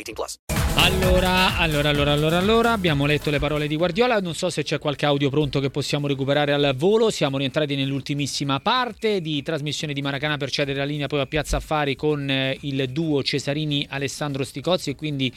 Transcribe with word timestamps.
18 0.00 0.12
plus. 0.12 0.38
Allora, 0.76 1.58
allora, 1.58 1.90
allora, 1.90 2.12
allora, 2.12 2.38
allora, 2.38 2.72
abbiamo 2.72 3.04
letto 3.04 3.30
le 3.30 3.38
parole 3.38 3.66
di 3.66 3.76
Guardiola. 3.76 4.18
Non 4.20 4.34
so 4.34 4.48
se 4.48 4.62
c'è 4.62 4.78
qualche 4.78 5.04
audio 5.04 5.28
pronto 5.28 5.60
che 5.60 5.70
possiamo 5.70 6.06
recuperare 6.06 6.52
al 6.52 6.74
volo. 6.76 7.10
Siamo 7.10 7.38
rientrati 7.38 7.76
nell'ultimissima 7.76 8.60
parte 8.60 9.20
di 9.20 9.42
trasmissione 9.42 9.92
di 9.92 10.00
Maracana 10.00 10.36
per 10.36 10.50
cedere 10.50 10.78
la 10.78 10.84
linea 10.84 11.06
poi 11.06 11.20
a 11.20 11.26
Piazza 11.26 11.58
Affari 11.58 11.96
con 11.96 12.28
eh, 12.30 12.56
il 12.62 12.88
duo 12.90 13.22
Cesarini-Alessandro 13.22 14.44
Sticozzi 14.44 14.90
e 14.90 14.94
quindi 14.94 15.32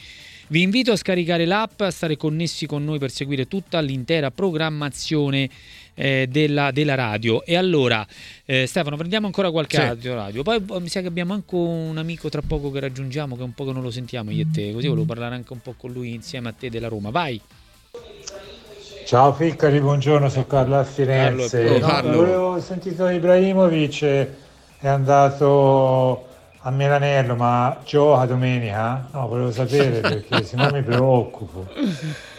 vi 0.48 0.62
invito 0.62 0.92
a 0.92 0.96
scaricare 0.96 1.46
l'app, 1.46 1.80
a 1.80 1.90
stare 1.90 2.16
connessi 2.16 2.66
con 2.66 2.84
noi 2.84 2.98
per 2.98 3.10
seguire 3.10 3.48
tutta 3.48 3.80
l'intera 3.80 4.30
programmazione 4.30 5.48
eh, 5.94 6.26
della, 6.28 6.70
della, 6.70 6.94
radio. 6.94 7.44
E 7.44 7.56
allora, 7.56 8.06
eh, 8.46 8.66
Stefano, 8.66 8.96
prendiamo 8.96 9.26
ancora 9.26 9.50
qualche 9.50 9.76
sì. 9.76 9.82
audio 9.82 10.14
radio. 10.14 10.42
Poi 10.42 10.62
oh, 10.68 10.80
mi 10.80 10.88
sa 10.88 11.00
che 11.00 11.06
abbiamo 11.06 11.32
anche 11.32 11.54
un 11.54 11.96
amico 11.96 12.28
tra 12.28 12.42
poco 12.46 12.70
che 12.70 12.80
raggiungiamo, 12.80 13.36
che 13.36 13.42
un 13.42 13.54
po' 13.54 13.64
che 13.64 13.72
non 13.72 13.82
lo 13.82 13.90
sentiamo 13.90 14.30
io 14.30 14.42
e 14.42 14.50
te. 14.52 14.72
Così 14.72 14.86
volevo 14.86 15.06
parlare 15.06 15.34
anche 15.34 15.52
un 15.52 15.60
po' 15.60 15.74
con 15.76 15.92
lui 15.92 16.12
insieme 16.12 16.50
a 16.50 16.52
te 16.52 16.68
della 16.68 16.88
Roma. 16.88 17.10
Vai. 17.10 17.40
Ciao 19.06 19.32
Ficcari, 19.32 19.80
buongiorno, 19.80 20.28
sono 20.28 20.46
Carlo 20.46 20.78
a 20.78 20.84
Firenze. 20.84 21.78
Carlo, 21.78 22.16
no, 22.16 22.22
Avevo 22.22 22.60
sentito 22.60 23.06
Ibrahimovic, 23.08 24.02
è 24.78 24.88
andato 24.88 26.26
a 26.66 26.70
Milanello, 26.70 27.36
ma 27.36 27.78
gioca 27.84 28.24
domenica? 28.24 29.06
No, 29.12 29.28
volevo 29.28 29.52
sapere 29.52 30.00
perché 30.00 30.44
se 30.44 30.56
no 30.56 30.70
mi 30.72 30.82
preoccupo. 30.82 31.68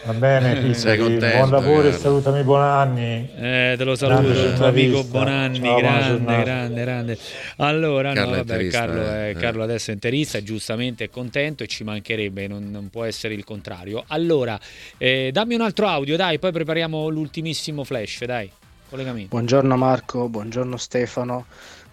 Va 0.04 0.12
bene, 0.14 0.58
quindi 0.58 1.18
buon 1.18 1.50
lavoro 1.50 1.86
e 1.86 1.92
salutami 1.92 2.42
Bonanni. 2.42 3.30
Eh, 3.36 3.74
te 3.78 3.84
lo 3.84 3.94
saluto, 3.94 4.28
il 4.28 4.54
tuo 4.56 4.66
amico 4.66 5.04
Bonanni, 5.04 5.60
Ciao, 5.60 5.76
grande, 5.76 6.42
grande, 6.42 6.80
grande. 6.82 7.18
Allora, 7.58 8.12
Carlo, 8.14 8.30
no, 8.30 8.44
vabbè, 8.44 8.66
Carlo, 8.66 9.00
è, 9.00 9.28
eh. 9.28 9.34
Carlo 9.34 9.62
adesso 9.62 9.92
è 9.92 9.94
interista, 9.94 10.42
giustamente 10.42 11.04
è 11.04 11.10
contento 11.10 11.62
e 11.62 11.68
ci 11.68 11.84
mancherebbe, 11.84 12.48
non, 12.48 12.68
non 12.68 12.90
può 12.90 13.04
essere 13.04 13.34
il 13.34 13.44
contrario. 13.44 14.02
Allora, 14.08 14.58
eh, 14.98 15.30
dammi 15.32 15.54
un 15.54 15.60
altro 15.60 15.86
audio, 15.86 16.16
dai, 16.16 16.40
poi 16.40 16.50
prepariamo 16.50 17.08
l'ultimissimo 17.08 17.84
flash, 17.84 18.24
dai. 18.24 18.50
Collegamento. 18.88 19.28
Buongiorno 19.28 19.76
Marco, 19.76 20.28
buongiorno 20.28 20.76
Stefano 20.76 21.46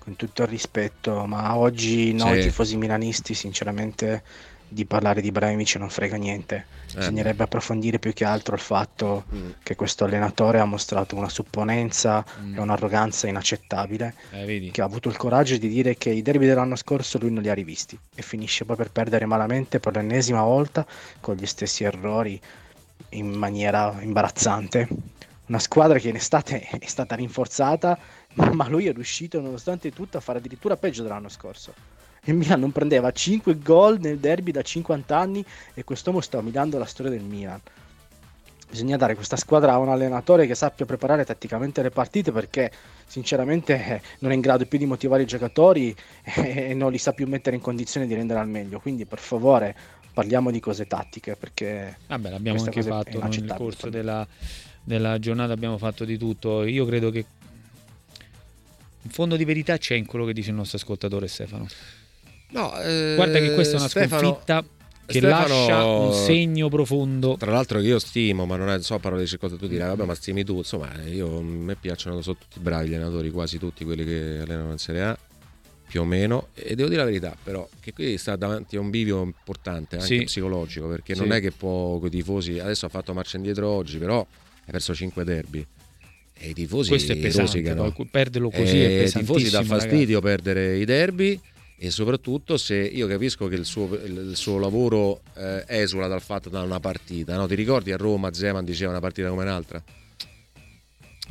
con 0.03 0.16
tutto 0.18 0.41
il 0.41 0.50
rispetto, 0.50 1.25
ma 1.25 1.56
oggi 1.56 2.14
noi 2.14 2.41
sì. 2.41 2.47
tifosi 2.47 2.75
milanisti 2.75 3.34
sinceramente 3.34 4.22
di 4.68 4.86
parlare 4.86 5.22
di 5.22 5.28
Ibrahimovic 5.28 5.75
non 5.75 5.90
frega 5.90 6.18
niente. 6.18 6.66
Eh. 6.94 6.97
Bisognerebbe 6.97 7.44
approfondire 7.44 8.00
più 8.00 8.12
che 8.12 8.25
altro 8.25 8.56
il 8.56 8.62
fatto 8.62 9.24
mm. 9.34 9.50
che 9.64 9.75
questo 9.75 10.03
allenatore 10.03 10.59
ha 10.59 10.66
mostrato 10.66 11.16
una 11.16 11.30
supponenza 11.30 12.25
mm. 12.41 12.58
e 12.58 12.59
un'arroganza 12.59 13.28
inaccettabile, 13.28 14.14
eh, 14.31 14.69
che 14.72 14.81
ha 14.81 14.86
avuto 14.86 15.08
il 15.09 15.16
coraggio 15.16 15.58
di 15.58 15.69
dire 15.69 15.96
che 15.96 16.09
i 16.09 16.22
derby 16.22 16.47
dell'anno 16.47 16.75
scorso 16.75 17.18
lui 17.18 17.31
non 17.31 17.44
li 17.44 17.50
ha 17.50 17.53
rivisti 17.53 17.97
e 18.14 18.22
finisce 18.22 18.66
poi 18.66 18.75
per 18.75 18.91
perdere 18.91 19.25
malamente 19.25 19.80
per 19.80 19.96
l'ennesima 19.96 20.41
volta 20.41 20.85
con 21.22 21.35
gli 21.35 21.46
stessi 21.46 21.84
errori 21.84 22.40
in 23.09 23.31
maniera 23.31 23.96
imbarazzante. 24.02 24.88
Una 25.46 25.59
squadra 25.59 26.00
che 26.00 26.09
in 26.09 26.16
estate 26.16 26.62
è 26.80 26.88
stata 26.88 27.16
rinforzata 27.16 27.97
ma 28.35 28.67
lui 28.67 28.88
è 28.88 28.94
riuscito 28.94 29.39
nonostante 29.39 29.91
tutto 29.91 30.17
a 30.17 30.21
fare 30.21 30.39
addirittura 30.39 30.77
peggio 30.77 31.03
dell'anno 31.03 31.29
scorso. 31.29 31.73
Il 32.25 32.35
Milan 32.35 32.61
non 32.61 32.71
prendeva 32.71 33.11
5 33.11 33.59
gol 33.59 33.99
nel 33.99 34.17
derby 34.17 34.51
da 34.51 34.61
50 34.61 35.17
anni 35.17 35.44
e 35.73 35.83
quest'uomo 35.83 36.21
sta 36.21 36.38
umiliando 36.38 36.77
la 36.77 36.85
storia 36.85 37.11
del 37.11 37.22
Milan. 37.22 37.59
Bisogna 38.69 38.97
dare 38.97 39.13
questa 39.13 39.35
squadra 39.35 39.73
a 39.73 39.77
un 39.77 39.89
allenatore 39.89 40.47
che 40.47 40.55
sappia 40.55 40.85
preparare 40.85 41.25
tatticamente 41.25 41.83
le 41.83 41.91
partite 41.91 42.31
perché 42.31 42.72
sinceramente 43.05 44.01
non 44.19 44.31
è 44.31 44.33
in 44.35 44.41
grado 44.41 44.66
più 44.66 44.79
di 44.79 44.85
motivare 44.85 45.23
i 45.23 45.27
giocatori 45.27 45.93
e 46.23 46.73
non 46.73 46.91
li 46.91 46.97
sa 46.97 47.11
più 47.11 47.27
mettere 47.27 47.57
in 47.57 47.61
condizione 47.61 48.07
di 48.07 48.16
rendere 48.16 48.39
al 48.39 48.47
meglio. 48.47 48.79
Quindi 48.79 49.05
per 49.05 49.19
favore 49.19 49.75
parliamo 50.13 50.49
di 50.49 50.61
cose 50.61 50.88
tattiche 50.88 51.35
perché... 51.35 51.97
Vabbè, 52.07 52.29
l'abbiamo 52.29 52.63
anche 52.63 52.83
fatto 52.83 53.22
nel 53.22 53.53
corso 53.55 53.89
della, 53.89 54.25
della 54.81 55.19
giornata, 55.19 55.51
abbiamo 55.51 55.77
fatto 55.77 56.05
di 56.05 56.17
tutto. 56.17 56.63
Io 56.63 56.85
credo 56.85 57.11
che 57.11 57.25
un 59.03 59.09
fondo 59.09 59.36
di 59.36 59.46
verità 59.46 59.78
c'è 59.78 59.96
in 59.96 60.06
quello 60.06 60.25
che 60.25 60.34
dice 60.34 60.50
il 60.50 60.56
nostro 60.56 60.78
ascoltatore 60.78 61.28
Stefano. 61.28 61.68
No, 62.52 62.80
eh, 62.81 63.14
Guarda 63.16 63.40
che 63.40 63.53
questa 63.53 63.75
è 63.75 63.80
una 63.80 63.90
Stefano, 63.90 64.22
sconfitta 64.22 64.64
che 65.06 65.18
Stefano, 65.18 65.47
lascia 65.47 65.86
un 65.86 66.14
segno 66.14 66.69
profondo. 66.69 67.36
Tra 67.38 67.52
l'altro 67.52 67.80
io 67.80 68.00
stimo, 68.00 68.46
ma 68.46 68.56
non 68.56 68.69
è, 68.69 68.81
so 68.81 68.97
parole 69.00 69.25
di 69.25 69.38
cosa 69.38 69.56
tu 69.58 69.68
dirai, 69.68 69.90
vabbè 69.90 70.06
ma 70.06 70.16
stimi 70.16 70.44
tu, 70.44 70.58
insomma 70.58 70.90
io, 71.06 71.40
a 71.40 71.41
me 71.41 71.75
piacciono, 71.75 72.22
sono 72.22 72.38
tutti 72.38 72.59
bravi 72.59 72.94
allenatori, 72.94 73.30
quasi 73.31 73.58
tutti 73.58 73.84
quelli 73.84 74.06
che 74.06 74.40
allenano 74.41 74.72
in 74.72 74.78
Serie 74.78 75.03
A, 75.03 75.18
più 75.88 76.02
o 76.02 76.06
meno, 76.06 76.47
e 76.53 76.75
devo 76.75 76.88
dire 76.88 77.02
la 77.02 77.08
verità 77.08 77.35
però, 77.41 77.68
che 77.80 77.91
qui 77.91 78.18
sta 78.18 78.35
davanti 78.35 78.78
a 78.78 78.80
un 78.80 78.90
bivio 78.90 79.22
importante, 79.22 79.97
anche 79.97 80.08
sì. 80.08 80.24
psicologico, 80.24 80.88
perché 80.88 81.16
sì. 81.16 81.22
non 81.22 81.34
è 81.34 81.41
che 81.41 81.52
può 81.52 81.97
con 81.97 82.08
i 82.08 82.12
tifosi, 82.12 82.59
adesso 82.59 82.85
ha 82.85 82.90
fatto 82.90 83.14
marcia 83.14 83.38
indietro 83.38 83.68
oggi, 83.68 83.97
però 83.97 84.20
ha 84.20 84.72
perso 84.72 84.96
5 84.96 85.24
derby 85.25 85.68
e 86.35 86.49
i 86.49 86.53
tifosi 86.53 86.89
Questo 86.89 87.11
è 87.13 87.17
pesante, 87.17 87.41
rosicano. 87.41 87.95
perderlo 88.11 88.49
così 88.49 88.81
e 88.81 89.03
è 89.03 89.07
I 89.07 89.11
tifosi 89.11 89.49
dà 89.49 89.63
fastidio 89.63 90.19
ragazzi. 90.19 90.44
perdere 90.44 90.77
i 90.77 90.85
derby 90.85 91.39
e 91.77 91.89
soprattutto 91.89 92.57
se 92.57 92.75
io 92.75 93.07
capisco 93.07 93.47
che 93.47 93.55
il 93.55 93.66
suo, 93.66 93.94
il 94.05 94.33
suo 94.35 94.57
lavoro 94.57 95.22
eh, 95.35 95.63
esula 95.67 96.07
dal 96.07 96.22
fatto 96.22 96.49
da 96.49 96.61
una 96.61 96.79
partita, 96.79 97.35
no? 97.35 97.45
ti 97.47 97.55
ricordi 97.55 97.91
a 97.91 97.97
Roma 97.97 98.33
Zeman 98.33 98.63
diceva 98.63 98.91
una 98.91 98.99
partita 99.01 99.29
come 99.29 99.43
un'altra? 99.43 99.83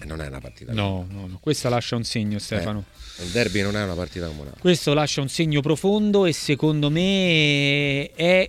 E 0.00 0.04
non 0.04 0.20
è 0.20 0.26
una 0.26 0.40
partita. 0.40 0.72
No, 0.72 1.06
no, 1.10 1.26
no, 1.26 1.38
questa 1.40 1.68
lascia 1.68 1.94
un 1.96 2.04
segno 2.04 2.38
Stefano. 2.38 2.84
Eh, 3.18 3.24
il 3.24 3.30
derby 3.30 3.62
non 3.62 3.76
è 3.76 3.82
una 3.84 3.94
partita 3.94 4.26
come 4.26 4.40
un'altra. 4.40 4.60
Questo 4.60 4.94
lascia 4.94 5.20
un 5.20 5.28
segno 5.28 5.60
profondo 5.60 6.26
e 6.26 6.32
secondo 6.32 6.90
me 6.90 8.10
è 8.12 8.48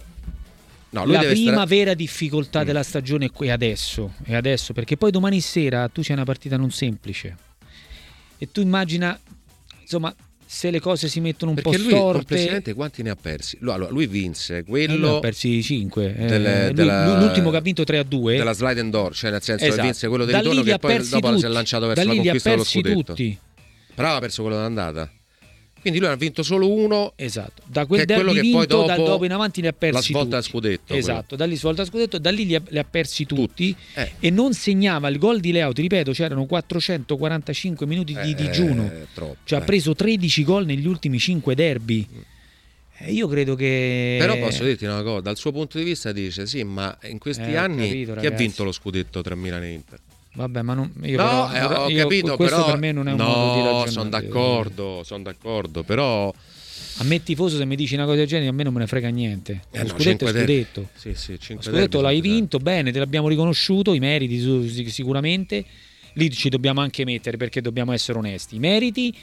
No, 0.94 1.06
la 1.06 1.20
prima 1.22 1.52
stare... 1.52 1.66
vera 1.66 1.94
difficoltà 1.96 2.62
mm. 2.62 2.66
della 2.66 2.84
stagione 2.84 3.32
è 3.36 3.50
adesso, 3.50 4.14
è 4.24 4.36
adesso, 4.36 4.74
perché 4.74 4.96
poi 4.96 5.10
domani 5.10 5.42
sera 5.42 5.88
tu 5.88 6.02
c'è 6.02 6.14
una 6.14 6.24
partita 6.24 6.56
non 6.56 6.70
semplice 6.70 7.36
e 8.38 8.52
tu 8.52 8.62
immagina, 8.62 9.20
insomma, 9.82 10.14
se 10.46 10.70
le 10.70 10.80
cose 10.80 11.08
si 11.08 11.20
mettono 11.20 11.52
un 11.52 11.56
perché 11.56 11.72
po' 11.72 11.78
lui, 11.78 11.92
storte. 11.92 12.18
complessivamente 12.18 12.74
quanti 12.76 13.02
ne 13.02 13.10
ha 13.10 13.16
persi? 13.16 13.58
Allora, 13.62 13.90
lui 13.90 14.06
vinse 14.06 14.58
eh, 14.58 14.64
quello. 14.64 14.98
Lui 14.98 15.16
ha 15.16 15.20
persi 15.20 15.64
5. 15.64 16.16
Eh, 16.16 16.74
l'ultimo 16.74 17.50
che 17.50 17.58
ha 17.58 17.62
vinto 17.62 17.84
3 17.84 17.98
a 17.98 18.04
2. 18.04 18.38
Della 18.38 18.54
slide 18.54 18.80
and 18.80 18.92
door, 18.92 19.16
cioè 19.16 19.32
nel 19.32 19.42
senso 19.42 19.64
esatto. 19.64 19.80
che 19.80 19.88
vinse 19.88 20.08
quello 20.08 20.26
del 20.26 20.36
ritorno 20.36 20.62
che 20.62 20.78
poi 20.78 21.08
dopo 21.08 21.28
tutti. 21.30 21.40
si 21.40 21.46
è 21.46 21.50
lanciato 21.50 21.88
verso 21.88 22.04
da 22.04 22.10
la 22.10 22.22
conquista 22.22 22.50
dello 22.50 22.64
scudetto. 22.64 23.04
Tutti. 23.04 23.38
Però 23.96 24.08
aveva 24.08 24.22
perso 24.22 24.42
quello 24.44 24.58
d'andata. 24.58 25.12
Quindi 25.84 26.00
lui 26.00 26.08
ha 26.08 26.16
vinto 26.16 26.44
solo 26.44 26.72
uno. 26.72 27.12
Esatto. 27.18 27.62
Da 27.66 27.86
quel 27.86 28.06
derby 28.06 28.40
vinto, 28.40 28.58
poi 28.58 28.68
dopo, 28.68 28.88
da 28.88 28.96
dopo 28.96 29.26
in 29.26 29.34
avanti 29.34 29.60
li 29.60 29.68
ha 29.68 29.74
persi 29.74 30.14
la 30.14 30.20
svolta 30.20 30.38
tutti. 30.38 30.48
a 30.48 30.50
scudetto. 30.50 30.94
Esatto, 30.94 31.26
quello. 31.28 31.44
da 31.44 31.50
lì 31.50 31.58
svolta 31.58 31.82
a 31.82 31.86
scudetto, 31.86 32.18
da 32.20 32.32
lì 32.32 32.46
li 32.46 32.56
ha, 32.56 32.62
li 32.70 32.80
ha 32.80 32.86
persi 32.86 33.26
tutti, 33.26 33.42
tutti. 33.42 33.76
Eh. 33.96 34.12
e 34.18 34.30
non 34.30 34.54
segnava 34.54 35.10
il 35.10 35.18
gol 35.18 35.42
di 35.42 35.52
Leo, 35.52 35.74
ti 35.74 35.82
ripeto, 35.82 36.14
c'erano 36.14 36.46
445 36.46 37.86
minuti 37.86 38.14
di 38.14 38.32
eh, 38.32 38.34
digiuno. 38.34 38.90
Troppo, 39.14 39.36
cioè, 39.44 39.60
ha 39.60 39.62
eh. 39.62 39.66
preso 39.66 39.94
13 39.94 40.44
gol 40.46 40.66
negli 40.66 40.88
ultimi 40.88 41.20
5 41.20 41.54
derby. 41.54 42.08
Eh, 43.00 43.12
io 43.12 43.28
credo 43.28 43.56
che. 43.56 44.16
Però 44.22 44.38
posso 44.38 44.64
dirti 44.64 44.86
una 44.86 45.04
cosa: 45.04 45.20
dal 45.20 45.36
suo 45.36 45.52
punto 45.52 45.78
di 45.78 45.84
vista, 45.84 46.14
dice 46.14 46.48
sì, 46.48 46.64
ma 46.64 46.98
in 47.04 47.20
questi 47.20 47.52
eh, 47.52 47.58
anni 47.58 47.88
capito, 47.90 48.14
chi 48.16 48.26
ha 48.26 48.32
vinto 48.32 48.64
lo 48.64 48.72
scudetto 48.72 49.22
tra 49.22 49.36
Milan 49.36 49.64
e 49.64 49.72
Inter? 49.74 50.00
Vabbè, 50.36 50.62
ma 50.64 50.74
non, 50.74 50.92
io 51.04 51.18
no, 51.18 51.48
però, 51.52 51.54
eh, 51.54 51.76
ho 51.76 51.90
io, 51.90 52.02
capito, 52.02 52.36
questo 52.36 52.56
però 52.56 52.70
per 52.72 52.80
me 52.80 52.92
non 52.92 53.08
è 53.08 53.12
un 53.12 53.18
no, 53.18 53.26
modo 53.26 53.54
di 53.54 53.62
ragionare. 53.62 53.92
sono 53.92 54.10
d'accordo, 54.10 55.02
sono 55.04 55.24
d'accordo, 55.24 55.84
però 55.84 56.34
A 56.98 57.04
me 57.04 57.22
tifoso 57.22 57.58
se 57.58 57.66
mi 57.66 57.76
dici 57.76 57.94
una 57.94 58.06
cosa 58.06 58.18
del 58.18 58.28
genere 58.28 58.50
a 58.50 58.52
me 58.52 58.64
non 58.64 58.74
me 58.74 58.80
ne 58.80 58.88
frega 58.88 59.10
niente. 59.10 59.62
Eh 59.72 59.84
lo 59.84 59.84
no, 59.84 59.90
scudetto 59.90 60.26
è 60.26 60.32
scudetto. 60.32 60.90
Sì, 60.96 61.14
sì, 61.16 61.38
scudetto 61.40 62.02
l'hai 62.02 62.20
vinto, 62.22 62.58
bene, 62.58 62.92
te 62.92 63.00
l'abbiamo 63.00 63.28
riconosciuto, 63.28 63.94
i 63.94 64.00
meriti 64.00 64.90
sicuramente. 64.90 65.64
Lì 66.14 66.30
ci 66.30 66.50
dobbiamo 66.50 66.82
anche 66.82 67.06
mettere 67.06 67.38
perché 67.38 67.62
dobbiamo 67.62 67.92
essere 67.92 68.18
onesti. 68.20 68.56
I 68.56 68.60
meriti 68.60 69.16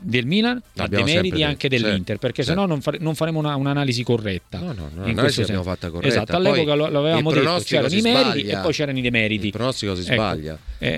del 0.00 0.26
Milan, 0.26 0.54
ma 0.54 0.60
dei 0.62 0.72
L'abbiamo 0.74 1.04
meriti 1.04 1.28
sempre 1.28 1.44
anche 1.44 1.68
dell'inter, 1.68 2.04
certo, 2.06 2.20
perché 2.20 2.42
certo. 2.44 2.60
sennò 2.60 2.66
non, 2.72 2.80
fare- 2.80 2.98
non 3.00 3.14
faremo 3.14 3.38
una- 3.38 3.56
un'analisi 3.56 4.02
corretta. 4.02 4.58
No, 4.58 4.72
no, 4.72 4.90
no, 4.94 5.06
in 5.08 5.16
questo 5.16 5.40
l'abbiamo 5.42 5.62
fatta 5.62 5.90
corretta. 5.90 6.08
Esatto, 6.14 6.36
all'epoca 6.36 6.74
Poi 6.74 6.90
lo, 6.90 6.98
avevamo 6.98 7.30
detto, 7.32 7.58
c'erano 7.64 7.94
i 7.94 8.00
meriti 8.00 8.38
sbaglia. 8.40 8.58
e 8.58 8.62
poi 8.62 8.72
c'erano 8.72 8.98
i 8.98 9.02
demeriti. 9.02 9.46
Il 9.46 9.52
pronostico 9.52 9.94
si 9.94 10.02
Ecco. 10.02 10.12
sbaglia. 10.12 10.58
Eh. 10.78 10.88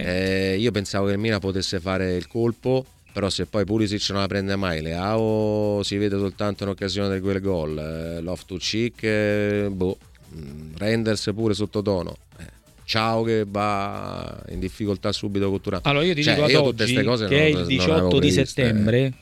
Eh, 0.52 0.56
io 0.58 0.70
pensavo 0.70 1.06
che 1.06 1.12
il 1.12 1.18
Milan 1.18 1.40
potesse 1.40 1.80
fare 1.80 2.14
il 2.16 2.26
colpo, 2.26 2.84
però 3.12 3.28
se 3.30 3.46
poi 3.46 3.64
Pulisic 3.64 4.10
non 4.10 4.20
la 4.20 4.26
prende 4.28 4.54
mai, 4.56 4.80
Leao 4.82 5.82
si 5.82 5.96
vede 5.96 6.18
soltanto 6.18 6.64
in 6.64 6.68
occasione 6.70 7.14
di 7.14 7.20
quel 7.20 7.40
gol, 7.40 7.78
eh, 7.78 8.20
Loftus-Cheek, 8.20 9.02
eh, 9.02 9.68
boh, 9.70 9.98
mm, 10.36 10.74
Renders 10.76 11.30
pure 11.34 11.54
sottotono. 11.54 12.16
Eh, 12.38 12.44
Ciao 12.88 13.22
che 13.22 13.44
va 13.46 14.42
in 14.48 14.60
difficoltà 14.60 15.12
subito 15.12 15.50
con 15.50 15.60
Turan. 15.60 15.80
Allora 15.84 16.06
io 16.06 16.14
ti 16.14 16.22
Cioè, 16.22 16.32
dico 16.32 16.46
ad 16.46 16.50
io 16.50 16.62
tutte 16.62 16.84
oggi 16.84 16.94
che 16.94 17.02
non- 17.02 17.12
è 17.28 17.44
il 17.44 17.54
avevo 17.56 17.66
18 17.68 18.18
di 18.18 18.28
eh. 18.28 18.30
settembre, 18.30 19.12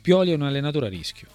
Pioli 0.00 0.30
è 0.30 0.34
un 0.34 0.40
allenatore 0.42 0.86
a 0.86 0.88
rischio. 0.88 1.26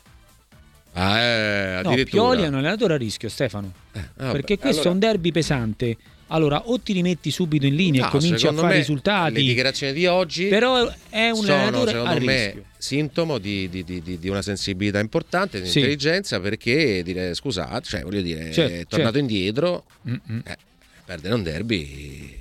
Ah, 0.93 1.19
eh, 1.19 1.81
No. 1.83 1.93
Pioli 2.05 2.41
è 2.41 2.47
un 2.47 2.55
allenatore 2.55 2.95
a 2.95 2.97
rischio, 2.97 3.29
Stefano. 3.29 3.71
vabbè, 3.91 4.31
perché 4.31 4.57
questo 4.57 4.81
allora- 4.81 4.89
è 4.89 4.93
un 4.93 4.99
derby 4.99 5.31
pesante. 5.31 5.97
Allora, 6.29 6.69
o 6.69 6.79
ti 6.79 6.91
rimetti 6.93 7.29
subito 7.29 7.67
in 7.67 7.75
linea 7.75 8.01
No, 8.01 8.07
e 8.07 8.09
cominci 8.09 8.47
a 8.47 8.53
fare 8.53 8.77
risultati. 8.77 9.33
Le 9.35 9.41
dichiarazioni 9.41 9.93
di 9.93 10.07
oggi 10.07 10.47
Però 10.47 10.91
è 11.11 11.29
un 11.29 11.35
sono, 11.43 11.53
allenatore 11.53 11.91
secondo 11.91 12.09
a 12.15 12.19
me, 12.19 12.43
rischio. 12.45 12.63
sintomo 12.79 13.37
di, 13.37 13.69
di- 13.69 13.83
di- 13.83 14.01
di- 14.01 14.17
di 14.17 14.27
una 14.29 14.41
sensibilità 14.41 14.97
importante, 14.97 15.61
di 15.61 15.67
Sì. 15.69 15.77
intelligenza, 15.77 16.39
perché 16.39 17.03
dire 17.03 17.35
scusate, 17.35 17.83
cioè 17.87 18.01
voglio 18.01 18.21
dire, 18.21 18.51
Certo, 18.51 18.73
è 18.73 18.85
tornato 18.87 19.17
certo. 19.17 19.17
indietro, 19.19 19.83
Mm-mm. 20.09 20.41
eh, 20.47 20.57
perdere 21.05 21.33
un 21.33 21.43
derby. 21.43 22.33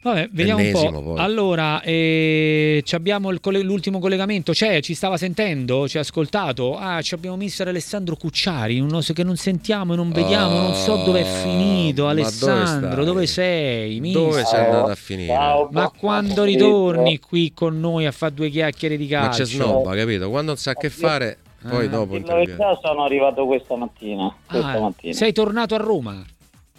Vabbè, 0.00 0.28
vediamo 0.30 0.62
un 0.62 0.70
po'. 0.70 1.02
Poi. 1.02 1.18
Allora, 1.18 1.82
eh, 1.82 2.82
ci 2.84 2.94
abbiamo 2.94 3.30
il 3.30 3.40
colle- 3.40 3.62
l'ultimo 3.62 3.98
collegamento. 3.98 4.52
C'è? 4.52 4.80
Ci 4.80 4.94
stava 4.94 5.16
sentendo? 5.16 5.88
Ci 5.88 5.98
ha 5.98 6.02
ascoltato? 6.02 6.76
Ah, 6.78 7.02
ci 7.02 7.14
abbiamo 7.14 7.36
mister 7.36 7.66
Alessandro 7.66 8.14
Cucciari, 8.14 8.78
un 8.78 8.94
oso 8.94 9.12
che 9.12 9.24
non 9.24 9.36
sentiamo 9.36 9.94
e 9.94 9.96
non 9.96 10.12
vediamo. 10.12 10.56
non 10.60 10.74
so 10.74 10.98
dove 11.04 11.22
è 11.22 11.24
finito. 11.24 12.04
Ma 12.04 12.10
dove 12.14 12.20
Alessandro, 12.22 12.92
stai? 12.92 13.04
dove 13.04 13.26
sei? 13.26 14.00
mister? 14.00 14.22
Dove 14.22 14.44
sei 14.44 14.64
andato 14.64 14.90
a 14.90 14.94
finire? 14.94 15.34
Ma 15.72 15.90
quando 15.94 16.44
ritorni 16.44 17.18
qui 17.18 17.52
con 17.52 17.80
noi 17.80 18.06
a 18.06 18.12
fare 18.12 18.32
due 18.34 18.50
chiacchiere 18.50 18.96
di 18.96 19.08
Ma 19.10 19.22
calcio? 19.22 19.42
c'è 19.42 19.46
snobba, 19.48 19.96
capito? 19.96 20.30
Quando 20.30 20.52
non 20.52 20.56
sa 20.60 20.74
che 20.74 20.90
fare, 20.90 21.38
poi 21.68 21.86
Ah. 21.86 21.88
dopo 21.88 22.14
In 22.16 22.22
verità 22.22 22.78
sono 22.80 23.02
arrivato 23.02 23.44
questa 23.46 23.74
mattina. 23.74 24.32
Questa 24.46 24.68
Ah, 24.68 24.78
mattina. 24.80 25.12
sei 25.12 25.32
tornato 25.32 25.74
a 25.74 25.78
Roma? 25.78 26.24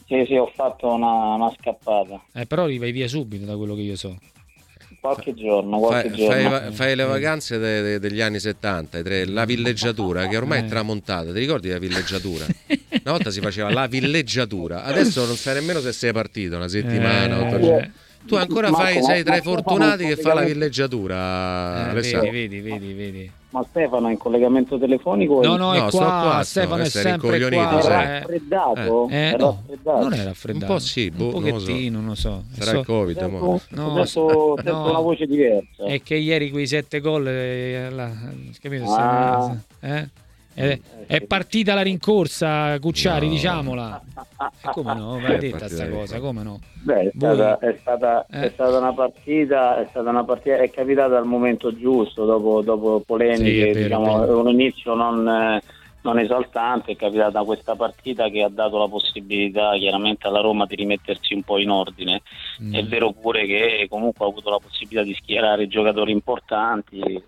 Sì, 0.10 0.26
sì, 0.28 0.36
ho 0.36 0.52
fatto 0.54 0.92
una, 0.92 1.36
una 1.36 1.54
scappata. 1.60 2.20
Eh, 2.34 2.46
però 2.48 2.64
vai 2.64 2.92
via 2.92 3.08
subito 3.08 3.46
da 3.46 3.56
quello 3.56 3.76
che 3.76 3.82
io 3.82 3.96
so. 3.96 4.18
Qualche 5.00 5.34
giorno, 5.34 5.78
qualche 5.80 6.10
Fai, 6.10 6.18
giorno. 6.18 6.50
fai- 6.50 6.72
fai 6.74 6.96
le 6.96 7.04
vacanze 7.06 7.58
de- 7.58 7.82
de- 7.82 8.00
degli 8.00 8.20
anni 8.20 8.40
70, 8.40 8.98
i 8.98 9.04
tre- 9.04 9.26
la 9.26 9.46
villeggiatura 9.46 10.28
che 10.28 10.36
ormai 10.36 10.60
Eh. 10.60 10.66
è 10.66 10.68
tramontata. 10.68 11.32
Ti 11.32 11.40
ricordi 11.40 11.70
la 11.70 11.78
villeggiatura? 11.78 12.46
Una 13.04 13.12
volta 13.14 13.30
si 13.30 13.40
faceva 13.40 13.72
la 13.72 13.88
villeggiatura, 13.88 14.84
adesso 14.84 15.26
non 15.26 15.36
sai 15.36 15.54
nemmeno 15.54 15.80
se 15.80 15.94
sei 15.94 16.12
partito 16.12 16.56
una 16.58 16.68
settimana. 16.68 17.48
Eh, 17.58 17.66
eh. 17.66 17.92
Tu 18.26 18.36
ancora 18.36 18.72
fai, 18.74 19.02
sei 19.02 19.24
tra 19.24 19.38
i 19.38 19.42
fortunati 19.42 20.06
che 20.06 20.18
fa 20.18 20.34
la 20.34 20.42
villeggiatura. 20.44 21.16
Eh, 21.88 21.90
Alessandro. 21.92 22.32
vedi, 22.32 22.60
vedi, 22.60 22.78
vedi, 22.88 22.94
vedi. 22.94 23.32
Ma 23.51 23.66
Stefano 23.68 24.07
è 24.10 24.12
in 24.12 24.18
collegamento 24.19 24.78
telefonico? 24.78 25.42
No, 25.42 25.56
no, 25.56 25.74
è 25.74 25.80
No, 25.80 25.90
qua, 25.90 26.06
qua, 26.22 26.44
Stefano 26.44 26.84
è 26.84 26.86
sempre 26.86 27.50
qua. 27.50 27.81
sai. 27.81 28.06
È 28.06 28.10
eh. 28.10 28.19
raffreddato? 28.19 29.07
Eh, 29.10 29.31
È 29.34 29.36
no, 29.38 29.46
raffreddato? 29.68 30.00
non 30.01 30.13
è 30.13 30.24
raffreddato. 30.24 30.66
Un 30.66 30.78
po' 30.78 30.80
sì, 30.80 31.10
boh, 31.10 31.24
un 31.36 31.42
non 31.42 31.42
lo 31.42 31.60
so. 31.60 31.66
pochettino, 31.66 31.98
non 32.00 32.07
lo 32.10 32.16
so. 32.16 32.44
Sarà 32.51 32.72
So- 32.72 32.80
il 32.80 32.86
Covid, 32.86 33.18
Sento. 33.18 33.38
No, 33.69 34.06
sento, 34.06 34.54
sento 34.56 34.72
no. 34.72 34.90
una 34.90 35.00
voce 35.00 35.25
diversa. 35.25 35.84
È 35.84 36.01
che 36.04 36.16
ieri 36.16 36.51
quei 36.51 36.68
sette 36.68 37.00
gol, 37.00 37.28
eh, 37.28 37.90
la- 37.90 38.12
capito? 38.62 38.84
Ah. 38.94 39.56
Eh? 39.80 40.07
È, 40.60 40.80
è 41.08 41.22
partita 41.22 41.74
la 41.74 41.82
rincorsa, 41.82 42.78
Cucciari, 42.80 43.28
No. 43.28 43.32
diciamola. 43.34 44.02
E 44.62 44.70
come 44.72 44.94
no? 44.94 45.20
Va 45.20 45.28
È 45.30 45.38
detta 45.38 45.68
sta 45.68 45.90
cosa, 45.90 46.20
come 46.20 46.44
no? 46.44 46.60
Beh, 46.84 47.00
è 47.02 47.12
Voi- 47.14 47.36
stata, 47.36 47.60
è, 47.60 47.78
stata, 47.80 48.26
Eh. 48.30 48.42
è 48.48 48.50
stata 48.52 48.78
una 48.78 48.94
partita, 48.94 49.82
è 49.82 49.88
stata 49.90 50.10
una 50.10 50.24
partita, 50.24 50.58
è 50.58 50.70
capitata 50.70 51.18
al 51.18 51.26
momento 51.26 51.76
giusto, 51.76 52.26
dopo, 52.26 52.62
dopo 52.62 53.00
Sì, 53.00 53.04
polemiche, 53.06 53.70
è 53.70 53.74
vero, 53.74 53.84
diciamo, 53.84 54.40
un 54.40 54.50
inizio 54.50 54.94
non, 54.96 55.28
eh, 55.28 55.62
non 56.02 56.20
esaltante, 56.20 56.94
è 56.94 56.96
capitata 56.96 57.44
questa 57.44 57.76
partita 57.76 58.30
che 58.30 58.44
ha 58.44 58.50
dato 58.50 58.78
la 58.78 58.88
possibilità 58.88 59.74
chiaramente 59.78 60.28
alla 60.28 60.40
Roma 60.42 60.66
di 60.66 60.76
rimettersi 60.76 61.34
un 61.34 61.44
po' 61.44 61.58
in 61.58 61.70
ordine. 61.70 62.22
Mm. 62.64 62.76
È 62.76 62.84
vero 62.86 63.12
pure 63.12 63.46
che 63.46 63.88
comunque 63.90 64.26
ha 64.26 64.30
avuto 64.30 64.50
la 64.50 64.60
possibilità 64.60 65.04
di 65.04 65.14
schierare 65.16 65.68
giocatori 65.68 66.12
importanti 66.14 67.22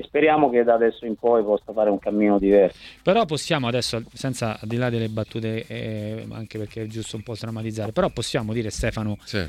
e 0.00 0.04
speriamo 0.04 0.48
che 0.48 0.62
da 0.62 0.74
adesso 0.74 1.06
in 1.06 1.16
poi 1.16 1.42
possa 1.42 1.72
fare 1.72 1.90
un 1.90 1.98
cammino 1.98 2.38
diverso. 2.38 2.78
Però 3.02 3.24
possiamo 3.24 3.66
adesso, 3.66 4.00
senza 4.14 4.52
al 4.60 4.68
di 4.68 4.76
là 4.76 4.90
delle 4.90 5.08
battute, 5.08 5.64
eh, 5.66 6.24
anche 6.30 6.56
perché 6.56 6.82
è 6.82 6.86
giusto 6.86 7.16
un 7.16 7.22
po' 7.24 7.34
drammatizzare, 7.36 7.90
però 7.90 8.08
possiamo 8.08 8.52
dire 8.52 8.70
Stefano 8.70 9.18
Sì. 9.24 9.44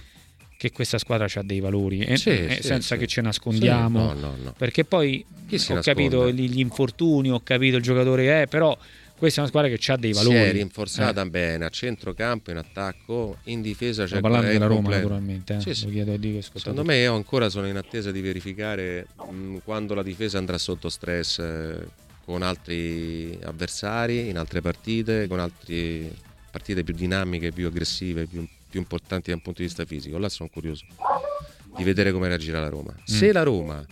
che 0.58 0.72
questa 0.72 0.98
squadra 0.98 1.28
ha 1.32 1.44
dei 1.44 1.60
valori, 1.60 2.00
eh, 2.00 2.18
Sì, 2.18 2.30
eh, 2.32 2.50
sì, 2.56 2.64
senza 2.64 2.96
sì. 2.96 3.02
che 3.02 3.06
ce 3.08 3.22
nascondiamo. 3.22 4.14
Sì, 4.16 4.20
no, 4.22 4.28
no, 4.28 4.36
no. 4.44 4.54
Perché 4.58 4.86
poi 4.86 5.24
Chi 5.48 5.54
ho 5.56 5.58
nasconde? 5.58 5.82
capito 5.84 6.32
gli, 6.32 6.50
gli 6.50 6.60
infortuni, 6.60 7.30
ho 7.32 7.42
capito 7.44 7.78
il 7.78 7.84
giocatore 7.84 8.24
che 8.24 8.42
è, 8.42 8.48
però 8.48 8.76
questa 9.20 9.38
è 9.38 9.42
una 9.42 9.50
squadra 9.50 9.70
che 9.76 9.92
ha 9.92 9.98
dei 9.98 10.14
valori. 10.14 10.36
Si 10.38 10.42
è 10.42 10.52
rinforzata 10.54 11.22
Eh, 11.22 11.30
bene 11.30 11.66
a 11.66 11.70
centrocampo, 11.70 12.50
in 12.52 12.58
attacco, 12.58 13.38
in 13.44 13.62
difesa. 13.62 14.06
sto 14.08 14.16
C'è 14.16 14.22
parlando 14.22 14.48
della 14.48 14.66
Roma 14.66 14.76
completo. 14.82 15.02
naturalmente, 15.02 15.56
eh, 15.56 15.62
Sì, 15.62 15.74
sì. 15.76 15.86
lo 15.86 15.92
chiedo 15.92 16.18
di 16.18 16.34
che 16.34 16.42
Secondo 16.42 16.84
me 16.84 16.98
io 16.98 17.14
ancora 17.14 17.50
sono 17.50 17.68
in 17.68 17.76
attesa 17.78 18.12
di 18.12 18.22
verificare 18.22 19.08
mh, 19.30 19.58
quando 19.64 19.94
la 19.94 20.02
difesa 20.04 20.38
andrà 20.40 20.58
sotto 20.58 20.90
stress 20.90 21.40
eh, 21.40 21.88
con 22.26 22.42
altri 22.42 23.38
avversari, 23.44 24.30
in 24.30 24.38
altre 24.38 24.62
partite, 24.62 25.28
con 25.28 25.40
altre 25.40 26.12
partite 26.50 26.84
più 26.84 26.94
dinamiche, 26.96 27.52
più 27.52 27.68
aggressive, 27.68 28.26
più, 28.26 28.48
più 28.70 28.80
importanti 28.80 29.30
dal 29.32 29.42
punto 29.42 29.62
di 29.62 29.68
vista 29.68 29.86
fisico. 29.86 30.18
Là 30.18 30.30
sono 30.30 30.50
curioso 30.52 30.86
di 31.76 31.84
vedere 31.84 32.12
come 32.12 32.28
reagirà 32.28 32.60
la 32.62 32.70
Roma. 32.70 32.94
Se 33.04 33.32
la 33.32 33.44
Roma 33.44 33.86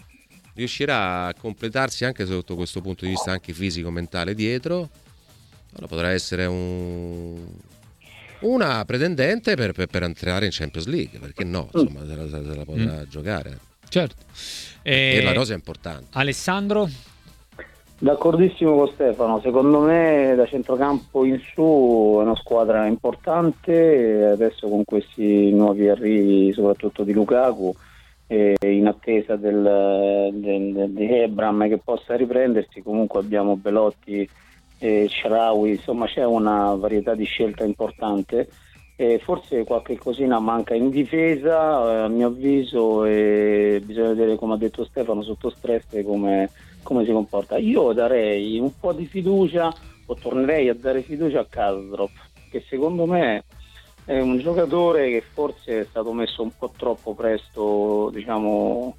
riuscirà 0.53 1.27
a 1.27 1.33
completarsi 1.35 2.03
anche 2.05 2.25
sotto 2.25 2.55
questo 2.55 2.81
punto 2.81 3.05
di 3.05 3.11
vista 3.11 3.31
anche 3.31 3.53
fisico, 3.53 3.91
mentale 3.91 4.33
dietro, 4.33 4.89
allora 5.77 5.87
potrà 5.87 6.09
essere 6.11 6.45
un- 6.45 7.45
una 8.41 8.83
pretendente 8.85 9.55
per, 9.55 9.71
per- 9.71 9.87
per 9.87 10.03
entrare 10.03 10.45
in 10.45 10.51
Champions 10.51 10.87
League, 10.87 11.17
perché 11.19 11.43
no? 11.43 11.69
Insomma, 11.73 12.05
se 12.05 12.15
la, 12.15 12.27
se 12.27 12.55
la 12.55 12.65
potrà 12.65 13.07
giocare. 13.07 13.57
Certo. 13.89 14.23
E 14.83 15.17
Eh, 15.17 15.23
la 15.23 15.33
rosa 15.33 15.53
è 15.53 15.55
importante. 15.55 16.07
Alessandro? 16.11 16.87
D'accordissimo 17.99 18.75
con 18.75 18.89
Stefano, 18.89 19.39
secondo 19.41 19.79
me 19.79 20.33
da 20.35 20.45
centrocampo 20.45 21.25
in 21.25 21.39
su 21.51 22.17
è 22.19 22.21
una 22.23 22.35
squadra 22.35 22.85
importante, 22.85 23.71
e 24.19 24.23
adesso 24.25 24.67
con 24.67 24.83
questi 24.83 25.51
nuovi 25.51 25.89
arrivi 25.89 26.53
soprattutto 26.53 27.03
di 27.03 27.11
Lukaku 27.13 27.75
e 28.27 28.55
in 28.61 28.85
attesa 28.85 29.35
del, 29.35 30.29
del- 30.33 30.73
del- 30.73 30.91
di 30.91 31.11
Ebram 31.11 31.67
che 31.67 31.79
possa 31.83 32.15
riprendersi, 32.15 32.83
comunque 32.83 33.19
abbiamo 33.19 33.55
Belotti 33.55 34.29
e 34.79 35.07
Sharawi, 35.09 35.71
insomma 35.71 36.05
c'è 36.05 36.25
una 36.25 36.75
varietà 36.75 37.15
di 37.15 37.25
scelta 37.25 37.63
importante. 37.63 38.47
E 38.99 39.19
forse 39.19 39.63
qualche 39.63 39.95
cosina 39.95 40.39
manca 40.39 40.73
in 40.73 40.89
difesa, 40.89 41.91
eh, 41.91 42.03
a 42.05 42.07
mio 42.07 42.27
avviso, 42.27 43.05
e 43.05 43.79
bisogna 43.85 44.07
vedere, 44.07 44.35
come 44.37 44.55
ha 44.55 44.57
detto 44.57 44.83
Stefano, 44.85 45.21
sotto 45.21 45.51
stress 45.51 45.83
come, 46.03 46.49
come 46.81 47.05
si 47.05 47.11
comporta. 47.11 47.57
Io 47.57 47.93
darei 47.93 48.57
un 48.57 48.71
po' 48.79 48.93
di 48.93 49.05
fiducia, 49.05 49.71
o 50.07 50.15
tornerei 50.15 50.69
a 50.69 50.73
dare 50.73 51.03
fiducia 51.03 51.41
a 51.41 51.45
Kasdrop, 51.47 52.09
che 52.49 52.63
secondo 52.67 53.05
me 53.05 53.43
è 54.03 54.19
un 54.19 54.39
giocatore 54.39 55.09
che 55.09 55.21
forse 55.21 55.81
è 55.81 55.83
stato 55.83 56.11
messo 56.13 56.41
un 56.41 56.51
po' 56.57 56.71
troppo 56.75 57.13
presto, 57.13 58.09
diciamo, 58.11 58.95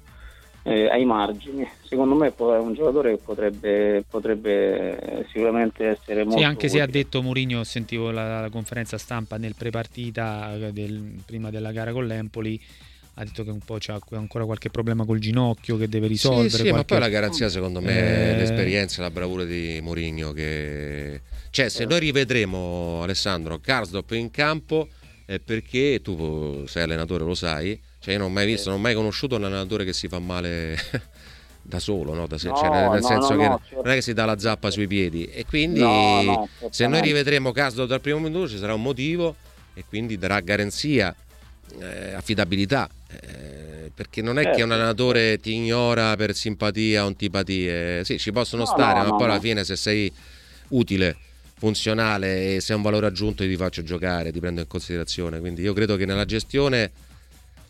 eh, 0.69 0.89
ai 0.89 1.05
margini. 1.05 1.67
Secondo 1.87 2.15
me 2.15 2.27
è 2.35 2.41
un 2.41 2.73
giocatore 2.73 3.15
che 3.15 3.21
potrebbe, 3.23 4.03
potrebbe 4.09 5.25
sicuramente 5.31 5.87
essere 5.87 6.23
molto 6.23 6.37
Sì, 6.39 6.43
anche 6.43 6.67
se 6.69 6.79
ha 6.79 6.83
utile. 6.83 7.03
detto 7.03 7.21
Mourinho, 7.21 7.63
sentivo 7.63 8.11
la, 8.11 8.41
la 8.41 8.49
conferenza 8.49 8.97
stampa 8.97 9.37
nel 9.37 9.55
prepartita 9.55 10.53
eh, 10.55 10.71
del- 10.71 11.21
prima 11.25 11.49
della 11.49 11.71
gara 11.71 11.91
con 11.91 12.05
l'Empoli, 12.05 12.61
ha 13.15 13.23
detto 13.23 13.43
che 13.43 13.49
un 13.49 13.59
po' 13.59 13.77
c'ha 13.79 13.99
ancora 14.11 14.45
qualche 14.45 14.69
problema 14.69 15.03
col 15.05 15.19
ginocchio 15.19 15.75
che 15.77 15.89
deve 15.89 16.07
risolvere. 16.07 16.49
Sì, 16.49 16.55
sì, 16.57 16.63
ma 16.65 16.69
qualche- 16.69 16.93
poi 16.93 16.99
la 16.99 17.09
garanzia 17.09 17.49
secondo 17.49 17.81
me 17.81 17.91
è 17.93 18.33
Eh. 18.33 18.37
l'esperienza 18.37 18.99
e 18.99 19.03
la 19.03 19.11
bravura 19.11 19.43
di 19.43 19.79
Mourinho 19.81 20.31
che... 20.31 21.21
Cioè, 21.49 21.67
se 21.69 21.85
noi 21.85 21.99
rivedremo 21.99 23.01
Alessandro 23.01 23.57
Karsdorp 23.59 24.11
in 24.11 24.29
campo 24.29 24.87
è 25.25 25.39
perché 25.39 25.99
tu 26.03 26.63
sei 26.67 26.83
allenatore, 26.83 27.23
lo 27.23 27.33
sai, 27.33 27.79
cioè 27.99 28.13
io 28.13 28.19
non 28.19 28.29
ho 28.29 28.33
mai 28.33 28.45
visto, 28.45 28.69
non 28.69 28.79
ho 28.79 28.81
mai 28.81 28.93
conosciuto 28.95 29.35
un 29.35 29.43
allenatore 29.43 29.85
che 29.85 29.93
si 29.93 30.07
fa 30.07 30.19
male 30.19 30.77
da 31.61 31.79
solo, 31.79 32.13
no? 32.13 32.27
Da 32.27 32.37
se- 32.37 32.53
cioè, 32.55 32.69
nel 32.69 33.01
no, 33.01 33.07
senso 33.07 33.33
no, 33.33 33.39
che 33.39 33.47
no, 33.47 33.61
certo. 33.67 33.83
non 33.83 33.91
è 33.91 33.95
che 33.95 34.01
si 34.01 34.13
dà 34.13 34.25
la 34.25 34.37
zappa 34.39 34.71
sui 34.71 34.87
piedi 34.87 35.25
e 35.25 35.45
quindi 35.45 35.79
No, 35.81 36.21
no, 36.23 36.49
se 36.69 36.87
noi 36.87 37.01
rivedremo 37.01 37.51
caso 37.51 37.85
dal 37.85 38.01
primo 38.01 38.19
minuto 38.19 38.47
ci 38.47 38.57
sarà 38.57 38.73
un 38.73 38.81
motivo 38.81 39.35
e 39.73 39.83
quindi 39.87 40.17
darà 40.17 40.39
garanzia, 40.39 41.13
eh, 41.79 42.13
affidabilità. 42.13 42.89
eh, 43.21 43.91
perché 43.93 44.21
non 44.21 44.37
è 44.39 44.43
Certo. 44.43 44.57
che 44.57 44.63
un 44.63 44.71
allenatore 44.71 45.39
ti 45.39 45.53
ignora 45.55 46.15
per 46.15 46.33
simpatia 46.33 47.03
o 47.03 47.07
antipatie, 47.07 48.05
sì, 48.05 48.17
ci 48.17 48.31
possono 48.31 48.61
No, 48.63 48.67
stare, 48.67 48.99
no, 48.99 49.05
ma 49.05 49.09
no, 49.11 49.15
poi 49.17 49.25
alla 49.25 49.35
no. 49.35 49.41
fine 49.41 49.63
se 49.65 49.75
sei 49.75 50.09
utile, 50.69 51.17
funzionale 51.57 52.55
e 52.55 52.61
se 52.61 52.71
hai 52.71 52.77
un 52.77 52.83
valore 52.83 53.07
aggiunto 53.07 53.43
io 53.43 53.49
ti 53.49 53.57
faccio 53.57 53.83
giocare, 53.83 54.31
ti 54.31 54.39
prendo 54.39 54.61
in 54.61 54.67
considerazione. 54.67 55.39
Quindi 55.41 55.61
io 55.63 55.73
credo 55.73 55.97
che 55.97 56.05
nella 56.05 56.23
gestione 56.23 56.91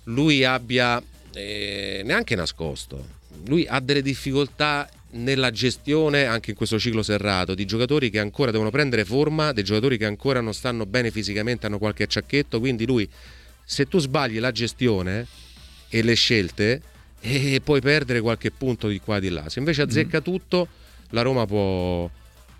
lui 0.10 0.44
abbia 0.44 1.02
eh, 1.34 2.02
neanche 2.04 2.36
nascosto, 2.36 3.06
lui 3.46 3.66
ha 3.68 3.80
delle 3.80 4.02
difficoltà 4.02 4.90
nella 5.12 5.50
gestione 5.50 6.26
anche 6.26 6.52
in 6.52 6.56
questo 6.56 6.78
ciclo 6.78 7.02
serrato 7.02 7.56
di 7.56 7.66
giocatori 7.66 8.10
che 8.10 8.20
ancora 8.20 8.52
devono 8.52 8.70
prendere 8.70 9.06
forma, 9.06 9.52
dei 9.52 9.64
giocatori 9.64 9.98
che 9.98 10.06
ancora 10.06 10.42
non 10.42 10.54
stanno 10.54 10.86
bene 10.86 11.10
fisicamente, 11.10 11.66
hanno 11.66 11.80
qualche 11.80 12.04
acciacchetto, 12.04 12.60
quindi 12.60 12.86
lui 12.86 13.10
se 13.64 13.88
tu 13.88 14.00
sbagli 14.00 14.40
la 14.40 14.52
gestione 14.52 15.26
e 15.90 16.04
le 16.04 16.14
scelte 16.14 16.82
eh, 17.22 17.62
puoi 17.64 17.82
perdere 17.82 18.22
qualche 18.22 18.52
punto 18.52 18.88
di 18.88 19.00
qua 19.00 19.18
e 19.18 19.22
di 19.22 19.30
là. 19.30 19.50
Se 19.50 19.60
invece 19.60 19.82
azzecca 19.84 20.22
tutto, 20.22 20.68
la 21.10 21.22
Roma 21.22 21.46
può, 21.46 22.10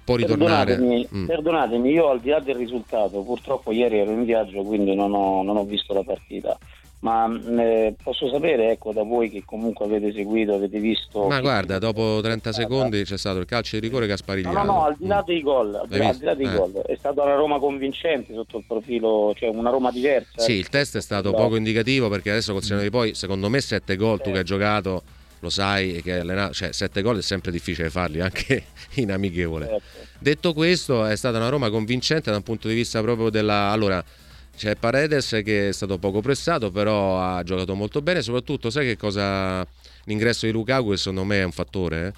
può 0.04 0.16
ritornare. 0.16 0.76
Perdonatemi, 0.76 1.08
Mm. 1.14 1.26
perdonatemi, 1.26 1.92
io 1.92 2.10
al 2.10 2.20
di 2.20 2.30
là 2.30 2.40
del 2.40 2.56
risultato, 2.56 3.22
purtroppo 3.22 3.72
ieri 3.72 4.00
ero 4.00 4.12
in 4.12 4.26
viaggio, 4.26 4.64
quindi 4.64 4.96
non 4.96 5.14
ho, 5.14 5.44
non 5.44 5.56
ho 5.58 5.64
visto 5.66 5.94
la 5.94 6.04
partita. 6.04 6.58
Ma 7.02 7.28
mh, 7.28 7.60
eh, 7.60 7.96
posso 8.04 8.30
sapere, 8.30 8.72
ecco, 8.72 8.92
da 8.92 9.04
voi 9.04 9.30
che 9.30 9.44
comunque 9.46 9.86
avete 9.86 10.12
seguito, 10.12 10.54
avete 10.56 10.80
visto. 10.80 11.28
Ma 11.28 11.40
guarda, 11.40 11.80
dopo 11.80 12.20
30 12.22 12.52
secondi 12.52 13.04
c'è 13.04 13.18
stato 13.18 13.40
il 13.40 13.46
calcio 13.46 13.78
di 13.80 13.82
rigore 13.88 14.06
che 14.06 14.14
ha 14.14 14.18
No, 14.20 14.52
no, 14.52 14.64
no, 14.64 14.84
al 14.86 14.96
di 14.98 15.08
là 15.08 15.24
dei 15.26 15.42
gol, 15.42 15.76
al 15.76 15.88
di 15.88 15.98
là, 15.98 16.10
al 16.10 16.18
di 16.18 16.26
là 16.26 16.34
dei? 16.36 16.46
Eh. 16.46 16.54
gol, 16.54 16.82
è 16.82 16.96
stata 16.98 17.24
una 17.24 17.36
Roma 17.36 17.58
convincente 17.58 18.34
sotto 18.34 18.58
il 18.58 18.66
profilo, 18.68 19.34
cioè 19.38 19.50
una 19.50 19.70
Roma 19.70 19.92
diversa. 19.92 20.42
Sì, 20.42 20.52
ecco. 20.52 20.60
il 20.60 20.70
test 20.70 20.98
è 20.98 21.02
stato 21.02 21.32
No. 21.32 21.38
poco 21.38 21.56
indicativo 21.56 22.10
perché 22.10 22.32
adesso 22.32 22.52
col 22.52 22.64
senno 22.64 22.82
di 22.82 22.90
poi, 22.90 23.14
secondo 23.16 23.48
me, 23.50 23.62
7 23.62 23.96
gol 23.96 24.22
tu 24.22 24.32
che 24.32 24.40
hai 24.40 24.44
giocato 24.44 25.04
lo 25.42 25.50
sai 25.50 26.02
che 26.02 26.14
hai 26.16 26.20
allenato, 26.20 26.54
cioè 26.54 26.74
7 26.74 27.02
gol 27.02 27.20
è 27.20 27.22
sempre 27.22 27.50
difficile 27.52 27.90
farli 27.90 28.20
anche 28.20 28.66
in 28.96 29.10
amichevole. 29.12 29.68
Certo. 29.68 29.84
Detto 30.20 30.54
questo, 30.54 31.06
è 31.06 31.16
stata 31.16 31.38
una 31.38 31.48
Roma 31.48 31.70
convincente 31.70 32.30
da 32.30 32.36
un 32.36 32.44
punto 32.44 32.68
di 32.68 32.74
vista 32.74 33.02
proprio 33.02 33.30
della... 33.30 33.70
Allora, 33.70 34.04
c'è 34.60 34.76
Paredes 34.76 35.40
che 35.46 35.70
è 35.70 35.72
stato 35.72 35.98
poco 36.00 36.20
pressato, 36.20 36.70
però 36.70 37.18
ha 37.22 37.42
giocato 37.44 37.76
molto 37.76 38.02
bene, 38.02 38.22
soprattutto 38.22 38.70
sai 38.70 38.86
che 38.86 38.98
cosa... 38.98 39.66
L'ingresso 40.04 40.48
di 40.48 40.52
Lukaku 40.52 40.96
secondo 40.96 41.24
me 41.24 41.40
è 41.40 41.44
un 41.44 41.52
fattore. 41.54 42.14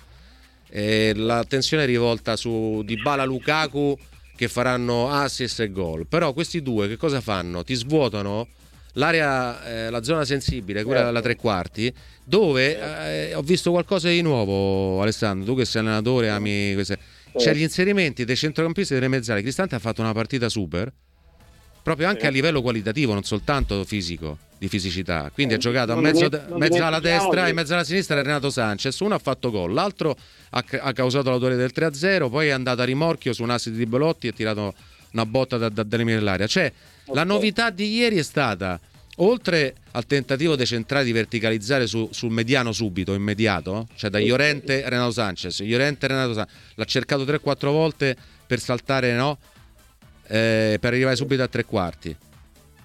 eh? 0.70 1.14
L'attenzione 1.14 1.84
è 1.84 1.86
rivolta 1.86 2.36
su 2.36 2.82
Dybala 2.84 3.26
Lukaku 3.26 3.96
che 4.36 4.48
faranno 4.48 5.12
assist 5.12 5.60
e 5.60 5.72
gol. 5.72 6.08
Però 6.08 6.34
questi 6.34 6.64
due 6.64 6.88
che 6.88 6.98
cosa 6.98 7.22
fanno? 7.22 7.64
Ti 7.64 7.76
svuotano 7.76 8.48
l'area, 8.94 9.66
eh, 9.66 9.90
la 9.92 10.02
zona 10.02 10.26
sensibile, 10.26 10.82
quella 10.84 11.02
Certo. 11.02 11.14
della 11.14 11.22
tre 11.22 11.36
quarti, 11.36 11.94
dove 12.24 13.30
eh, 13.30 13.36
ho 13.36 13.42
visto 13.42 13.70
qualcosa 13.72 14.08
di 14.10 14.22
nuovo, 14.22 15.02
Alessandro, 15.02 15.46
tu 15.46 15.56
che 15.58 15.66
sei 15.66 15.82
allenatore, 15.82 16.30
ami 16.30 16.74
queste... 16.74 16.98
C'è 17.34 17.40
Certo. 17.40 17.60
gli 17.60 17.62
inserimenti 17.62 18.26
dei 18.26 18.36
centrocampisti 18.36 18.94
e 18.94 18.96
delle 18.96 19.08
mezzali. 19.10 19.42
Cristante 19.42 19.76
ha 19.76 19.80
fatto 19.80 20.02
una 20.02 20.14
partita 20.14 20.50
super, 20.50 20.92
proprio 21.82 22.08
anche 22.08 22.28
a 22.28 22.30
livello 22.30 22.62
qualitativo, 22.62 23.14
non 23.14 23.24
soltanto 23.24 23.84
fisico, 23.84 24.38
di 24.58 24.68
fisicità. 24.68 25.32
Quindi 25.34 25.54
Eh, 25.54 25.58
ha 25.58 25.60
giocato 25.60 25.94
a 25.94 25.96
mezzo, 25.96 26.30
mezzo 26.58 26.84
alla 26.86 27.00
destra 27.00 27.48
e 27.48 27.54
mezzo 27.54 27.74
alla 27.74 27.84
sinistra 27.84 28.22
Renato 28.22 28.50
Sanchez. 28.50 29.00
Uno 29.00 29.16
ha 29.16 29.20
fatto 29.20 29.50
gol, 29.50 29.74
l'altro 29.74 30.16
ha, 30.52 30.64
ha 30.82 30.94
causato 30.94 31.30
l'autore 31.30 31.56
del 31.56 31.72
3-0, 31.74 32.30
poi 32.30 32.48
è 32.48 32.52
andato 32.52 32.82
a 32.82 32.86
rimorchio 32.86 33.34
su 33.34 33.42
un 33.44 33.50
assist 33.50 33.76
di 33.76 33.86
Belotti 33.86 34.28
e 34.28 34.30
ha 34.30 34.34
tirato 34.34 34.74
una 35.14 35.26
botta 35.26 35.58
da, 35.58 35.70
da, 35.70 35.86
l'area. 36.20 36.48
Cioè, 36.48 36.72
la 37.08 37.22
Ok. 37.22 37.28
novità 37.28 37.70
di 37.72 37.96
ieri 37.96 38.18
è 38.18 38.24
stata, 38.24 38.80
oltre 39.18 39.76
al 39.92 40.06
tentativo 40.06 40.56
dei 40.56 40.66
centrali 40.66 41.06
di 41.06 41.12
verticalizzare 41.12 41.88
su- 41.88 42.10
sul 42.12 42.32
mediano 42.32 42.72
subito, 42.72 43.14
immediato, 43.14 43.88
cioè 43.96 44.10
da 44.10 44.20
Llorente 44.20 44.88
Renato 44.88 45.12
Sanchez, 45.12 45.62
Llorente 45.62 46.08
Renato 46.08 46.34
Sanchez, 46.34 46.56
l'ha 46.76 46.86
cercato 46.86 47.26
3-4 47.26 47.72
volte 47.72 48.16
per 48.46 48.60
saltare, 48.60 49.14
no? 49.14 49.38
Eh, 50.32 50.78
per 50.80 50.94
arrivare 50.94 51.18
subito 51.18 51.44
a 51.44 51.48
tre 51.50 51.66
quarti. 51.66 52.16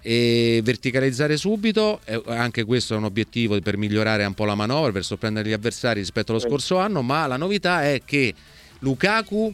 E 0.00 0.61
verticalizzare 0.65 1.37
subito 1.37 2.00
anche 2.26 2.65
questo 2.65 2.95
è 2.95 2.97
un 2.97 3.05
obiettivo 3.05 3.59
per 3.61 3.76
migliorare 3.76 4.25
un 4.25 4.35
po' 4.35 4.45
la 4.45 4.55
manovra 4.55 4.93
per 4.93 5.05
sorprendere 5.05 5.49
gli 5.49 5.53
avversari 5.53 5.99
rispetto 5.99 6.31
allo 6.31 6.41
scorso 6.41 6.79
anno 6.79 7.03
ma 7.03 7.26
la 7.26 7.37
novità 7.37 7.83
è 7.83 8.03
che 8.05 8.33
Lukaku 8.81 9.53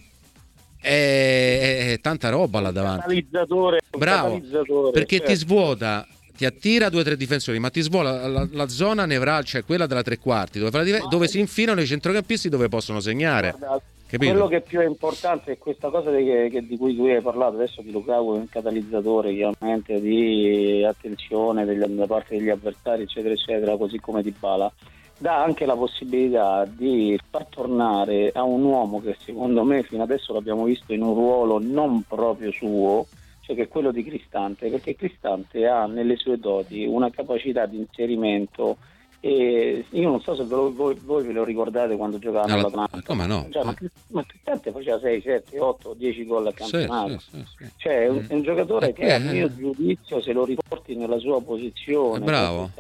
è, 0.79 1.89
è- 1.93 1.99
tanta 2.03 2.29
roba 2.29 2.61
là 2.61 2.71
davanti. 2.71 3.01
Catalizzatore, 3.01 3.81
Bravo, 3.97 4.35
catalizzatore, 4.35 4.91
perché 4.91 5.21
ti 5.21 5.27
certo. 5.27 5.41
svuota 5.41 6.07
ti 6.37 6.45
attira 6.45 6.89
due 6.89 7.01
o 7.01 7.05
tre 7.05 7.17
difensori 7.17 7.59
ma 7.59 7.71
ti 7.71 7.81
svuota 7.83 8.27
la, 8.27 8.49
la 8.51 8.69
zona 8.69 9.07
nevralgica 9.07 9.59
cioè 9.59 9.65
quella 9.65 9.87
della 9.87 10.03
tre 10.03 10.19
quarti 10.19 10.59
dove, 10.59 10.91
la 10.91 11.07
dove 11.09 11.29
si 11.29 11.39
infilano 11.39 11.81
i 11.81 11.87
centrocampisti 11.87 12.49
dove 12.49 12.69
possono 12.69 13.01
segnare. 13.01 13.55
Guarda, 13.59 13.81
capito? 14.13 14.33
Quello 14.33 14.49
che 14.49 14.61
più 14.61 14.81
è 14.81 14.85
importante 14.87 15.53
è 15.53 15.59
questa 15.59 15.89
cosa 15.91 16.11
di, 16.11 16.25
che- 16.25 16.67
di 16.67 16.77
cui 16.77 16.95
tu 16.95 17.05
hai 17.05 17.21
parlato 17.21 17.57
adesso 17.57 17.83
di 17.83 17.91
Lukaku, 17.91 18.35
è 18.35 18.39
un 18.39 18.49
catalizzatore 18.49 19.35
chiaramente 19.35 20.01
di 20.01 20.85
attenzione 20.85 21.65
degli- 21.65 21.85
da 21.85 22.07
parte 22.07 22.37
degli 22.37 22.51
avversari, 22.51 23.03
eccetera, 23.03 23.35
eccetera, 23.35 23.77
così 23.77 23.99
come 23.99 24.23
di 24.23 24.35
Bala. 24.39 24.71
Dà 25.19 25.43
anche 25.43 25.67
la 25.67 25.77
possibilità 25.77 26.65
di 26.65 27.19
far 27.31 27.47
tornare 27.47 28.33
a 28.35 28.43
un 28.43 28.65
uomo 28.65 29.01
che 29.01 29.17
secondo 29.25 29.63
me 29.63 29.83
fino 29.85 30.03
adesso 30.03 30.33
l'abbiamo 30.33 30.65
visto 30.65 30.93
in 30.93 31.03
un 31.03 31.15
ruolo 31.15 31.61
non 31.63 32.03
proprio 32.09 32.51
suo, 32.51 33.07
cioè 33.41 33.55
che 33.55 33.63
è 33.63 33.69
quello 33.69 33.93
di 33.93 34.03
Cristante, 34.03 34.69
perché 34.69 34.97
Cristante 34.97 35.67
ha 35.67 35.87
nelle 35.87 36.17
sue 36.17 36.39
doti 36.39 36.85
una 36.85 37.11
capacità 37.11 37.67
di 37.67 37.79
inserimento 37.79 38.79
e 39.25 39.85
io 39.91 40.09
non 40.11 40.21
so 40.21 40.35
se 40.35 40.43
ve 40.43 40.55
lo- 40.57 40.73
voi, 40.75 40.97
voi 41.05 41.25
ve 41.25 41.33
lo 41.33 41.45
ricordate 41.45 41.95
quando 41.97 42.19
giocavano 42.19 42.53
Alla- 42.55 42.63
all'Atlanta. 42.67 43.03
come 43.07 43.27
no? 43.27 43.47
Cioè, 43.53 43.63
ma, 43.63 43.71
Eh. 43.71 43.75
Crist- 43.75 43.95
ma 44.09 44.25
Cristante 44.27 44.73
faceva 44.73 44.99
6, 44.99 45.21
7, 45.23 45.59
8, 45.61 45.95
10 45.97 46.27
gol 46.27 46.47
a 46.49 46.51
Sì, 46.51 46.57
campionato. 46.57 47.19
sì, 47.21 47.27
sì, 47.31 47.45
sì. 47.59 47.71
Cioè, 47.77 48.03
è 48.03 48.09
un, 48.09 48.25
è 48.29 48.35
un 48.35 48.43
giocatore 48.43 48.89
Eh, 48.89 48.93
che 48.93 49.13
a 49.13 49.17
eh. 49.17 49.19
mio 49.21 49.55
giudizio, 49.55 50.21
se 50.21 50.33
lo 50.33 50.45
riporti 50.45 50.97
nella 50.97 51.19
sua 51.19 51.41
posizione, 51.41 52.19
È 52.19 52.27
bravo. 52.27 52.71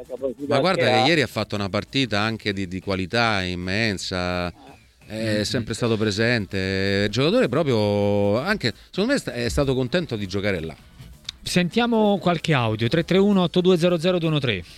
Ma 0.48 0.58
guarda 0.58 0.82
che 0.82 0.90
ha, 0.90 1.06
ieri 1.06 1.22
ha 1.22 1.28
fatto 1.28 1.54
una 1.54 1.68
partita 1.68 2.18
anche 2.18 2.52
di, 2.52 2.66
di 2.66 2.80
qualità 2.80 3.40
immensa. 3.42 4.52
È 5.06 5.44
sempre 5.44 5.74
stato 5.74 5.96
presente. 5.96 7.02
Il 7.04 7.10
giocatore 7.10 7.48
proprio 7.48 8.38
anche 8.38 8.72
secondo 8.90 9.12
me 9.14 9.32
è 9.34 9.48
stato 9.48 9.74
contento 9.74 10.16
di 10.16 10.26
giocare 10.26 10.58
là. 10.60 10.74
Sentiamo 11.42 12.18
qualche 12.18 12.52
audio 12.54 12.88
331 12.88 13.42
8200 13.42 14.18
213. 14.18 14.68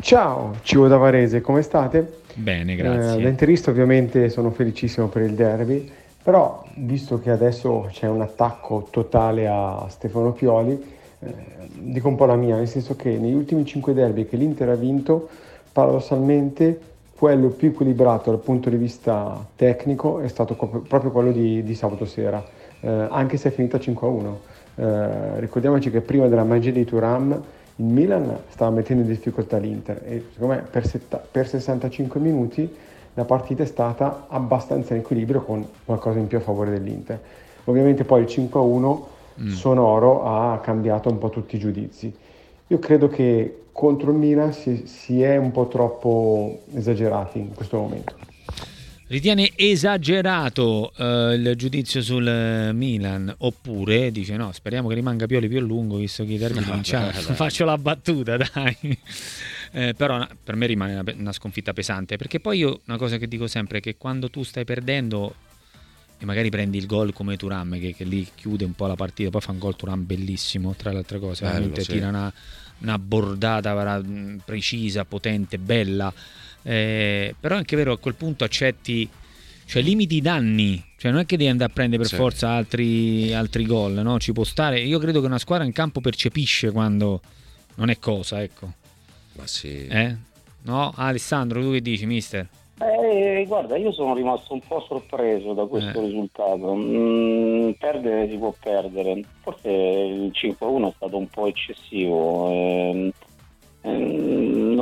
Ciao, 0.00 0.56
Civo 0.62 0.88
da 0.88 0.96
Varese, 0.96 1.40
come 1.40 1.62
state? 1.62 2.20
Bene, 2.34 2.72
Eh, 2.72 2.76
grazie. 2.76 3.22
da 3.22 3.28
interista 3.28 3.70
ovviamente 3.70 4.28
sono 4.28 4.50
felicissimo 4.50 5.08
per 5.08 5.22
il 5.22 5.32
derby, 5.32 5.90
però 6.22 6.62
visto 6.74 7.18
che 7.18 7.30
adesso 7.30 7.88
c'è 7.90 8.06
un 8.06 8.20
attacco 8.20 8.86
totale 8.90 9.48
a 9.48 9.86
Stefano 9.88 10.32
Pioli, 10.32 10.94
eh, 11.20 11.34
dico 11.78 12.08
un 12.08 12.14
po' 12.16 12.26
la 12.26 12.36
mia, 12.36 12.56
nel 12.56 12.68
senso 12.68 12.94
che 12.94 13.16
negli 13.16 13.32
ultimi 13.34 13.64
5 13.64 13.94
derby 13.94 14.26
che 14.26 14.36
l'Inter 14.36 14.68
ha 14.68 14.74
vinto, 14.74 15.28
paradossalmente 15.72 16.78
quello 17.16 17.48
più 17.48 17.68
equilibrato 17.68 18.30
dal 18.30 18.40
punto 18.40 18.68
di 18.68 18.76
vista 18.76 19.44
tecnico 19.56 20.20
è 20.20 20.28
stato 20.28 20.54
proprio 20.54 21.10
quello 21.10 21.32
di, 21.32 21.62
di 21.64 21.74
sabato 21.74 22.04
sera, 22.04 22.44
eh, 22.80 23.06
anche 23.08 23.38
se 23.38 23.48
è 23.48 23.52
finita 23.52 23.78
5-1. 23.78 24.38
Eh, 24.78 25.40
ricordiamoci 25.40 25.90
che 25.90 26.02
prima 26.02 26.28
della 26.28 26.44
magia 26.44 26.70
di 26.70 26.84
Turam 26.84 27.42
il 27.76 27.84
Milan 27.84 28.38
stava 28.48 28.70
mettendo 28.70 29.02
in 29.02 29.08
difficoltà 29.08 29.58
l'Inter 29.58 30.02
e 30.04 30.24
secondo 30.32 30.54
me 30.54 30.62
per, 30.62 30.86
setta- 30.86 31.22
per 31.30 31.46
65 31.46 32.20
minuti 32.20 32.74
la 33.14 33.24
partita 33.24 33.62
è 33.62 33.66
stata 33.66 34.26
abbastanza 34.28 34.94
in 34.94 35.00
equilibrio 35.00 35.42
con 35.42 35.66
qualcosa 35.84 36.18
in 36.18 36.26
più 36.26 36.38
a 36.38 36.42
favore 36.42 36.70
dell'Inter. 36.70 37.18
Ovviamente 37.64 38.04
poi 38.04 38.22
il 38.22 38.26
5-1 38.26 39.00
sonoro 39.48 40.24
ha 40.24 40.58
cambiato 40.60 41.08
un 41.08 41.18
po' 41.18 41.30
tutti 41.30 41.56
i 41.56 41.58
giudizi. 41.58 42.14
Io 42.68 42.78
credo 42.78 43.08
che 43.08 43.64
contro 43.72 44.10
il 44.10 44.16
Milan 44.16 44.52
si, 44.52 44.86
si 44.86 45.22
è 45.22 45.36
un 45.36 45.52
po' 45.52 45.66
troppo 45.68 46.60
esagerati 46.74 47.38
in 47.38 47.54
questo 47.54 47.78
momento. 47.78 48.14
Ritiene 49.08 49.52
esagerato 49.54 50.92
eh, 50.96 51.34
il 51.34 51.54
giudizio 51.56 52.02
sul 52.02 52.72
Milan 52.74 53.32
oppure 53.38 54.10
dice 54.10 54.36
no, 54.36 54.50
speriamo 54.50 54.88
che 54.88 54.94
rimanga 54.96 55.26
Pioli 55.26 55.46
più 55.46 55.58
a 55.58 55.60
lungo 55.60 55.96
visto 55.98 56.24
che 56.24 56.32
i 56.32 56.38
derby 56.38 56.58
No, 56.66 56.72
vinciamo. 56.72 57.06
beh, 57.06 57.12
dai. 57.12 57.34
Faccio 57.36 57.64
la 57.64 57.78
battuta, 57.78 58.36
dai. 58.36 58.76
Eh, 59.72 59.94
però 59.94 60.26
per 60.42 60.54
me 60.54 60.64
rimane 60.66 60.94
una, 60.94 61.04
una 61.18 61.32
sconfitta 61.32 61.72
pesante 61.74 62.16
perché 62.16 62.38
poi 62.40 62.58
io 62.58 62.80
una 62.86 62.96
cosa 62.96 63.18
che 63.18 63.26
dico 63.26 63.46
sempre 63.46 63.78
è 63.78 63.80
che 63.82 63.96
quando 63.98 64.30
tu 64.30 64.42
stai 64.42 64.64
perdendo 64.64 65.34
e 66.18 66.24
magari 66.24 66.48
prendi 66.50 66.78
il 66.78 66.86
gol 66.86 67.12
come 67.12 67.36
Turam 67.36 67.78
che, 67.78 67.92
che 67.94 68.04
lì 68.04 68.26
chiude 68.34 68.64
un 68.64 68.72
po' 68.72 68.86
la 68.86 68.94
partita, 68.94 69.28
poi 69.28 69.40
fa 69.40 69.50
un 69.50 69.58
gol 69.58 69.76
Turam 69.76 70.06
bellissimo, 70.06 70.74
tra 70.74 70.92
le 70.92 70.98
altre 70.98 71.18
cose, 71.18 71.42
Bello, 71.42 71.52
veramente 71.52 71.82
sì. 71.82 71.92
tira 71.92 72.08
una, 72.08 72.32
una 72.78 72.98
bordata 72.98 74.00
precisa, 74.44 75.04
potente, 75.04 75.58
bella. 75.58 76.12
Eh, 76.68 77.34
però 77.38 77.54
è 77.54 77.58
anche 77.58 77.76
vero 77.76 77.92
a 77.92 77.98
quel 77.98 78.14
punto 78.16 78.42
accetti, 78.42 79.08
cioè 79.66 79.82
limiti 79.82 80.16
i 80.16 80.20
danni, 80.20 80.82
cioè 80.96 81.12
non 81.12 81.20
è 81.20 81.26
che 81.26 81.36
devi 81.36 81.48
andare 81.48 81.70
a 81.70 81.74
prendere 81.74 82.02
per 82.02 82.10
Sì. 82.10 82.16
forza 82.16 82.48
altri, 82.50 83.32
altri 83.32 83.64
gol, 83.66 83.92
no? 83.92 84.18
Ci 84.18 84.32
può 84.32 84.42
stare. 84.42 84.80
Io 84.80 84.98
credo 84.98 85.20
che 85.20 85.26
una 85.26 85.38
squadra 85.38 85.64
in 85.64 85.72
campo 85.72 86.00
percepisce 86.00 86.72
quando 86.72 87.20
non 87.76 87.88
è 87.88 87.98
cosa, 88.00 88.42
ecco. 88.42 88.72
Ma 89.36 89.46
sì. 89.46 89.86
Eh? 89.86 90.16
No? 90.62 90.92
Alessandro, 90.96 91.60
tu 91.60 91.70
che 91.70 91.80
dici, 91.82 92.04
mister? 92.06 92.48
Eh, 92.78 93.44
guarda, 93.46 93.76
io 93.76 93.92
sono 93.92 94.14
rimasto 94.14 94.52
un 94.52 94.60
po' 94.66 94.84
sorpreso 94.88 95.52
da 95.54 95.64
questo 95.66 95.98
Eh. 96.02 96.04
risultato. 96.06 96.74
Mm, 96.74 97.70
perdere 97.78 98.28
si 98.28 98.36
può 98.36 98.52
perdere. 98.60 99.22
Forse 99.40 99.68
il 99.70 100.30
5-1 100.32 100.88
è 100.88 100.92
stato 100.96 101.16
un 101.16 101.28
po' 101.28 101.46
eccessivo. 101.46 102.50
ehm, 102.50 103.10
ehm, 103.82 104.35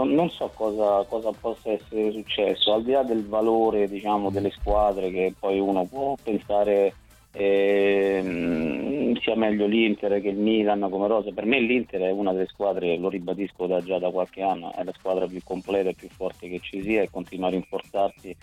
non, 0.04 0.14
non 0.14 0.30
so 0.30 0.50
cosa, 0.54 1.04
cosa 1.08 1.30
possa 1.32 1.70
essere 1.70 2.12
successo, 2.12 2.74
al 2.74 2.84
di 2.84 2.92
là 2.92 3.02
del 3.02 3.26
valore 3.26 3.88
diciamo, 3.88 4.30
delle 4.30 4.50
squadre 4.50 5.10
che 5.10 5.34
poi 5.38 5.58
uno 5.58 5.84
può 5.86 6.14
pensare 6.22 6.94
ehm, 7.32 9.16
sia 9.16 9.34
meglio 9.34 9.66
l'Inter 9.66 10.20
che 10.20 10.28
il 10.28 10.36
Milan 10.36 10.86
come 10.90 11.08
rosa. 11.08 11.32
Per 11.32 11.46
me 11.46 11.58
l'Inter 11.60 12.02
è 12.02 12.10
una 12.10 12.32
delle 12.32 12.46
squadre, 12.46 12.96
lo 12.96 13.08
ribadisco 13.08 13.66
da, 13.66 13.82
già 13.82 13.98
da 13.98 14.10
qualche 14.10 14.42
anno, 14.42 14.72
è 14.74 14.84
la 14.84 14.92
squadra 14.92 15.26
più 15.26 15.40
completa 15.42 15.88
e 15.88 15.94
più 15.94 16.08
forte 16.08 16.48
che 16.48 16.60
ci 16.60 16.82
sia 16.82 17.02
e 17.02 17.10
continua 17.10 17.48
a 17.48 17.50
rinforzarsi 17.50 18.36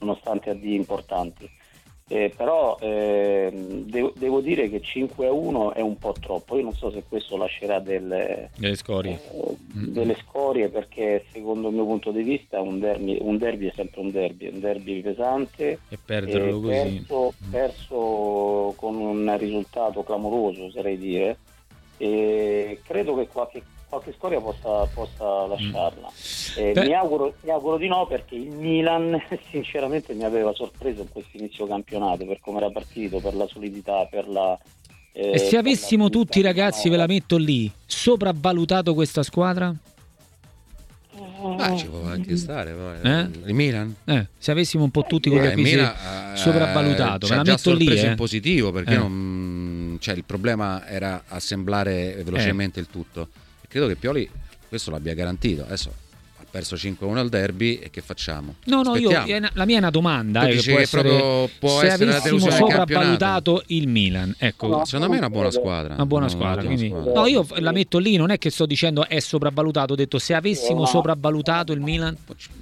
nonostante 0.00 0.50
addii 0.50 0.76
importanti. 0.76 1.50
Eh, 2.10 2.32
però 2.34 2.78
ehm, 2.80 3.82
devo, 3.84 4.12
devo 4.16 4.40
dire 4.40 4.70
che 4.70 4.80
5 4.80 5.26
a 5.26 5.32
1 5.32 5.74
è 5.74 5.80
un 5.82 5.98
po' 5.98 6.14
troppo. 6.18 6.56
Io 6.56 6.62
non 6.62 6.72
so 6.74 6.90
se 6.90 7.02
questo 7.06 7.36
lascerà 7.36 7.80
delle, 7.80 8.48
Delle 8.56 8.76
scorie. 8.76 9.20
eh, 9.32 9.56
delle 9.72 10.16
scorie 10.26 10.68
perché 10.70 11.26
secondo 11.30 11.68
il 11.68 11.74
mio 11.74 11.84
punto 11.84 12.10
di 12.10 12.22
vista 12.22 12.60
un 12.62 12.78
derby, 12.78 13.18
un 13.20 13.36
derby 13.36 13.66
è 13.68 13.72
sempre 13.74 14.00
un 14.00 14.10
derby, 14.10 14.48
un 14.48 14.58
derby 14.60 15.02
pesante 15.02 15.80
E 15.90 15.98
perderlo 16.02 16.60
così. 16.60 16.72
perso, 16.72 17.32
perso 17.50 18.72
con 18.76 18.96
un 18.96 19.36
risultato 19.38 20.02
clamoroso 20.02 20.64
oserei 20.64 20.96
dire 20.96 21.36
e 21.98 22.80
credo 22.86 23.16
che 23.16 23.26
qualche, 23.26 23.62
qualche 23.88 24.14
scoria 24.16 24.40
possa, 24.40 24.84
possa 24.92 25.46
lasciarla 25.46 26.08
Eh, 26.56 26.72
mi, 26.76 26.92
auguro, 26.94 27.34
mi 27.42 27.50
auguro 27.50 27.76
di 27.78 27.88
no 27.88 28.06
perché 28.06 28.34
il 28.34 28.50
Milan 28.50 29.20
sinceramente 29.50 30.12
mi 30.14 30.24
aveva 30.24 30.52
sorpreso 30.52 31.02
in 31.02 31.08
questo 31.08 31.36
inizio 31.36 31.66
campionato 31.66 32.24
per 32.26 32.38
come 32.40 32.58
era 32.58 32.70
partito, 32.70 33.18
per 33.20 33.34
la 33.34 33.46
solidità, 33.46 34.06
per 34.10 34.28
la 34.28 34.58
eh, 35.12 35.32
E 35.32 35.38
se 35.38 35.56
avessimo 35.56 36.10
tutti 36.10 36.38
i 36.38 36.42
ragazzi, 36.42 36.88
ve 36.88 36.96
la 36.96 37.06
metto 37.06 37.36
lì, 37.38 37.70
sopravvalutato 37.86 38.94
questa 38.94 39.22
squadra? 39.22 39.74
Ma 41.40 41.76
ci 41.76 41.86
può 41.86 42.02
anche 42.04 42.36
stare. 42.36 42.72
poi. 42.72 43.10
Eh? 43.10 43.28
Il 43.46 43.54
Milan? 43.54 43.94
Eh, 44.04 44.26
se 44.38 44.50
avessimo 44.50 44.84
un 44.84 44.90
po' 44.90 45.02
tutti 45.04 45.28
quei 45.28 45.40
Eh, 45.40 45.44
il 45.44 45.50
capisci 45.50 45.74
Milan, 45.76 45.94
eh, 46.32 46.36
sopravvalutato, 46.36 47.26
ci 47.26 47.32
ve 47.32 47.34
ha 47.34 47.36
la 47.38 47.42
già 47.44 47.52
metto 47.52 47.74
lì. 47.74 47.86
eh. 47.96 48.06
in 48.06 48.14
positivo 48.16 48.70
perché 48.72 48.94
Eh. 48.94 48.96
non- 48.98 49.96
cioè, 50.00 50.14
il 50.14 50.24
problema 50.24 50.86
era 50.86 51.24
assemblare 51.28 52.20
velocemente 52.24 52.78
il 52.80 52.86
tutto. 52.88 53.28
Credo 53.68 53.86
che 53.86 53.96
Pioli 53.96 54.28
questo 54.68 54.90
l'abbia 54.90 55.14
garantito. 55.14 55.62
Adesso 55.62 55.90
ha 56.40 56.44
perso 56.50 56.76
5-1 56.76 57.16
al 57.18 57.28
derby 57.28 57.74
e 57.76 57.90
che 57.90 58.00
facciamo? 58.00 58.54
No, 58.64 58.80
no, 58.82 58.96
io, 58.96 59.08
una- 59.10 59.50
la 59.52 59.64
mia 59.66 59.76
è 59.76 59.78
una 59.78 59.90
domanda. 59.90 60.46
Eh, 60.46 60.56
che 60.56 60.70
può 60.70 60.80
essere, 60.80 61.08
proprio 61.08 61.50
può 61.58 61.78
se 61.80 61.86
essere 61.86 62.04
una 62.04 62.16
avessimo 62.16 62.50
sopravvalutato 62.50 63.62
il 63.66 63.88
Milan, 63.88 64.34
ecco, 64.38 64.66
No, 64.68 64.84
Secondo 64.86 65.08
me 65.10 65.16
è 65.16 65.18
una 65.18 65.30
buona 65.30 65.50
squadra. 65.50 65.94
una 65.94 66.06
buona 66.06 66.24
Una 66.26 66.34
squadra. 66.34 66.60
ottima 66.62 66.74
quindi- 66.74 66.88
squadra. 66.88 67.12
No, 67.20 67.26
io 67.26 67.46
la 67.58 67.72
metto 67.72 67.98
lì, 67.98 68.16
non 68.16 68.30
è 68.30 68.38
che 68.38 68.48
sto 68.50 68.64
dicendo 68.64 69.06
è 69.06 69.20
sopravvalutato, 69.20 69.92
ho 69.92 69.96
detto 69.96 70.18
se 70.18 70.32
avessimo 70.34 70.80
No. 70.80 70.86
sopravvalutato 70.86 71.72
il 71.72 71.80
Milan. 71.80 72.16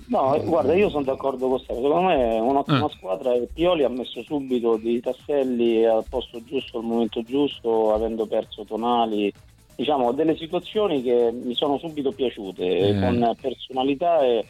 No, 0.07 0.41
guarda, 0.45 0.75
io 0.75 0.89
sono 0.91 1.05
d'accordo 1.05 1.49
con 1.49 1.59
te. 1.59 1.75
Secondo 1.75 2.01
me 2.03 2.37
è 2.37 2.41
un'ottima 2.41 2.85
Ah. 2.87 2.91
squadra 2.97 3.33
e 3.35 3.49
Pioli 3.53 3.85
ha 3.85 3.89
messo 3.89 4.23
subito 4.25 4.77
dei 4.83 5.01
tasselli 5.01 5.85
al 5.85 6.05
posto 6.09 6.43
giusto, 6.45 6.79
al 6.79 6.85
momento 6.85 7.23
giusto, 7.23 7.93
avendo 7.95 8.27
perso 8.27 8.65
Tonali. 8.65 9.33
Diciamo, 9.77 10.13
delle 10.13 10.37
situazioni 10.37 11.03
che 11.03 11.31
mi 11.33 11.55
sono 11.55 11.77
subito 11.79 12.13
piaciute, 12.13 12.65
Eh. 12.65 12.99
con 12.99 13.37
personalità 13.39 14.25
e 14.25 14.43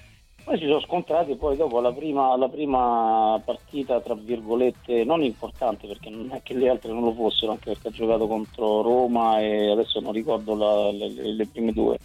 poi 0.44 0.56
si 0.56 0.66
sono 0.66 0.78
scontrati 0.80 1.34
poi 1.34 1.56
dopo 1.56 1.80
la 1.80 1.92
prima, 1.92 2.36
la 2.36 2.48
prima 2.48 3.42
partita, 3.44 4.00
tra 4.00 4.14
virgolette, 4.14 5.02
non 5.02 5.24
importante 5.24 5.88
perché 5.88 6.08
non 6.10 6.30
è 6.30 6.40
che 6.44 6.54
le 6.54 6.68
altre 6.68 6.92
non 6.92 7.02
lo 7.02 7.12
fossero, 7.12 7.50
anche 7.50 7.72
perché 7.72 7.88
ha 7.88 7.90
giocato 7.90 8.28
contro 8.28 8.82
Roma 8.82 9.40
e 9.40 9.68
adesso 9.68 9.98
non 9.98 10.12
ricordo 10.12 10.54
la- 10.54 10.92
le- 10.92 11.32
le 11.34 11.46
prime 11.48 11.72
due. 11.72 11.98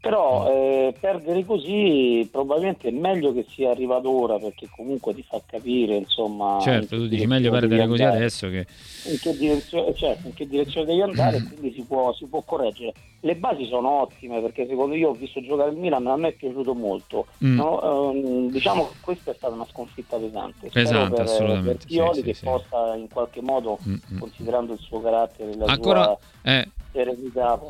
Però 0.00 0.48
eh, 0.50 0.94
perdere 0.98 1.44
così 1.44 2.26
probabilmente 2.32 2.88
è 2.88 2.90
meglio 2.90 3.34
che 3.34 3.44
sia 3.50 3.70
arrivato 3.70 4.08
ora 4.10 4.38
perché 4.38 4.66
comunque 4.74 5.14
ti 5.14 5.22
fa 5.22 5.42
capire 5.44 5.96
insomma 5.96 6.54
in 6.54 6.60
Certo, 6.62 6.96
tu 6.96 7.06
dici 7.06 7.26
meglio 7.26 7.50
perdere 7.50 7.86
così 7.86 8.02
andare, 8.02 8.16
adesso 8.16 8.48
che 8.48 8.66
in 9.10 9.18
che 9.18 9.36
direzione, 9.36 9.94
certo, 9.94 10.26
in 10.28 10.32
che 10.34 10.48
direzione 10.48 10.86
devi 10.86 11.02
andare 11.02 11.36
e 11.36 11.42
quindi 11.42 11.72
si 11.74 11.82
può, 11.82 12.14
si 12.14 12.24
può 12.24 12.40
correggere 12.40 12.94
le 13.22 13.36
basi 13.36 13.66
sono 13.66 14.00
ottime 14.00 14.40
perché 14.40 14.66
secondo 14.66 14.94
io 14.94 15.10
ho 15.10 15.12
visto 15.12 15.42
giocare 15.42 15.70
il 15.70 15.76
Milan 15.76 16.06
a 16.06 16.16
me 16.16 16.28
è 16.28 16.32
piaciuto 16.32 16.74
molto 16.74 17.26
Mm. 17.42 17.54
No, 17.56 18.12
ehm, 18.12 18.50
diciamo 18.50 18.88
che 18.88 18.94
questa 19.00 19.30
è 19.30 19.34
stata 19.34 19.54
una 19.54 19.66
sconfitta 19.70 20.18
pesante 20.18 20.68
Pesante, 20.68 21.14
per, 21.14 21.24
assolutamente, 21.24 21.68
per 21.70 21.86
Pioli 21.86 22.14
sì, 22.14 22.20
sì, 22.20 22.26
che 22.26 22.34
sì. 22.34 22.44
possa 22.44 22.94
in 22.96 23.08
qualche 23.08 23.40
modo 23.40 23.78
Mm, 23.86 23.94
mm. 24.12 24.18
considerando 24.18 24.72
il 24.74 24.78
suo 24.78 25.00
carattere 25.00 25.54
la 25.56 25.64
ancora 25.66 26.02
sua 26.02 26.18
eh, 26.52 26.68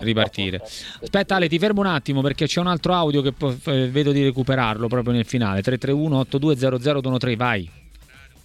ripartire. 0.00 0.60
Aspetta 1.02 1.36
Ale, 1.36 1.48
ti 1.48 1.58
fermo 1.58 1.80
un 1.80 1.86
attimo 1.86 2.20
perché 2.20 2.46
c'è 2.46 2.60
un 2.60 2.66
altro 2.66 2.94
audio 2.94 3.22
che 3.22 3.34
eh, 3.64 3.88
vedo 3.90 4.12
di 4.12 4.22
recuperarlo 4.22 4.88
proprio 4.88 5.12
nel 5.12 5.24
finale. 5.26 5.62
331 5.62 6.18
8200 6.18 7.36
vai. 7.36 7.70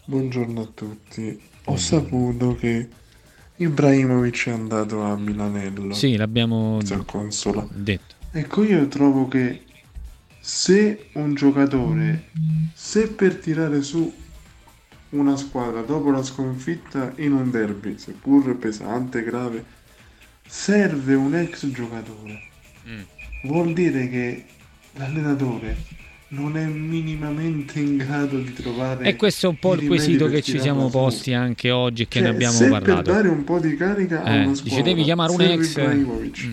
Buongiorno 0.06 0.62
a 0.62 0.70
tutti. 0.74 1.40
Ho 1.66 1.78
saputo 1.78 2.56
che 2.56 2.88
Ibrahimovic 3.58 4.48
è 4.48 4.52
andato 4.52 5.02
a 5.02 5.18
Milanello. 5.18 5.94
Sì, 5.94 6.16
l'abbiamo 6.16 6.80
Consola. 7.06 7.66
detto. 7.72 8.16
Ecco, 8.32 8.64
io 8.64 8.88
trovo 8.88 9.28
che 9.28 9.64
se 10.40 11.08
un 11.14 11.34
giocatore, 11.34 12.26
se 12.74 13.08
per 13.08 13.38
tirare 13.38 13.82
su 13.82 14.14
una 15.12 15.38
squadra 15.38 15.82
dopo 15.82 16.12
la 16.12 16.22
sconfitta 16.22 17.14
in 17.18 17.32
un 17.32 17.50
derby, 17.50 17.98
seppur 17.98 18.58
pesante, 18.58 19.24
grave, 19.24 19.64
serve 20.48 21.14
un 21.16 21.36
ex 21.36 21.70
giocatore, 21.72 22.42
vuol 23.44 23.74
dire 23.74 24.10
che 24.10 24.44
l'allenatore 24.94 25.76
non 26.30 26.58
è 26.58 26.66
minimamente 26.66 27.80
in 27.80 27.98
grado 27.98 28.40
di 28.40 28.52
trovare 28.54 29.06
E 29.06 29.16
questo 29.16 29.46
è 29.46 29.50
un 29.50 29.58
po' 29.60 29.74
il 29.76 29.86
quesito 29.88 30.28
che 30.28 30.42
ci 30.42 30.60
siamo 30.60 30.86
su. 30.88 30.92
posti 30.92 31.34
anche 31.34 31.72
oggi 31.72 32.04
e 32.04 32.08
che 32.08 32.20
Cioè, 32.20 32.28
ne 32.30 32.34
abbiamo 32.34 32.54
se 32.54 32.64
per 32.70 32.82
parlato. 32.82 33.12
dare 33.12 33.28
un 33.30 33.44
po' 33.44 33.60
di 33.60 33.76
carica 33.76 34.24
a 34.24 34.34
Eh, 34.34 34.38
una 34.44 34.50
dice, 34.52 34.56
squadra 34.66 34.84
devi 34.84 35.04
chiamare 35.04 35.32
un 35.32 35.42
ex. 35.42 35.70
Ibrahimovic. 35.72 36.46
Mm. 36.46 36.52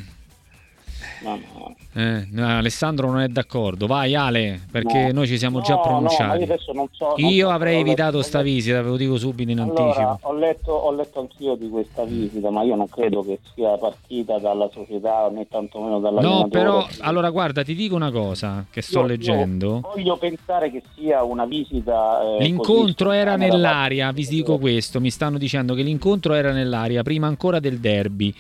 Eh, 1.95 2.27
no, 2.31 2.47
Alessandro 2.59 3.11
non 3.11 3.21
è 3.21 3.29
d'accordo. 3.29 3.87
Vai 3.87 4.15
Ale, 4.15 4.61
perché 4.71 5.07
No. 5.09 5.13
noi 5.13 5.27
ci 5.27 5.39
siamo 5.39 5.61
già 5.61 5.77
pronunciati. 5.79 6.45
io 6.45 6.57
so- 6.93 7.15
Io 7.17 7.51
avrei 7.51 7.81
evitato 7.81 8.17
letto. 8.17 8.29
sta 8.29 8.43
visita, 8.43 8.81
ve 8.83 8.89
lo 8.89 8.97
dico 8.97 9.19
subito 9.19 9.51
in 9.51 9.61
Allora, 9.61 9.83
anticipo. 9.83 10.19
ho 10.23 10.33
letto, 10.35 10.73
ho 10.73 10.93
letto 10.93 11.21
anch'io 11.21 11.55
di 11.55 11.69
questa 11.69 12.05
visita, 12.05 12.51
ma 12.51 12.63
io 12.63 12.77
non 12.77 12.89
credo 12.89 13.23
che 13.23 13.39
sia 13.55 13.77
partita 13.77 14.39
dalla 14.39 14.69
società 14.73 15.29
né 15.31 15.47
tantomeno 15.49 16.01
dall'allenatore. 16.01 16.43
No, 16.45 16.49
però, 16.49 16.87
allora 17.01 17.31
guarda, 17.31 17.63
ti 17.63 17.75
dico 17.75 17.95
una 17.95 18.11
cosa 18.11 18.65
che 18.71 18.81
sto 18.81 19.01
Io- 19.01 19.03
io 19.03 19.07
leggendo. 19.09 19.81
Voglio 19.95 20.17
pensare 20.17 20.71
che 20.71 20.83
sia 20.97 21.23
una 21.23 21.45
visita. 21.45 22.21
eh, 22.39 22.43
L'incontro 22.43 23.09
così, 23.09 23.19
era 23.19 23.37
nell'aria, 23.37 24.11
vi 24.13 24.27
dico 24.27 24.59
questo, 24.59 25.01
mi 25.01 25.11
stanno 25.11 25.37
dicendo 25.39 25.75
che 25.75 25.83
l'incontro 25.83 26.33
era 26.35 26.53
nell'aria 26.53 27.03
prima 27.03 27.27
ancora 27.27 27.61
del 27.61 27.79
derby, 27.79 28.35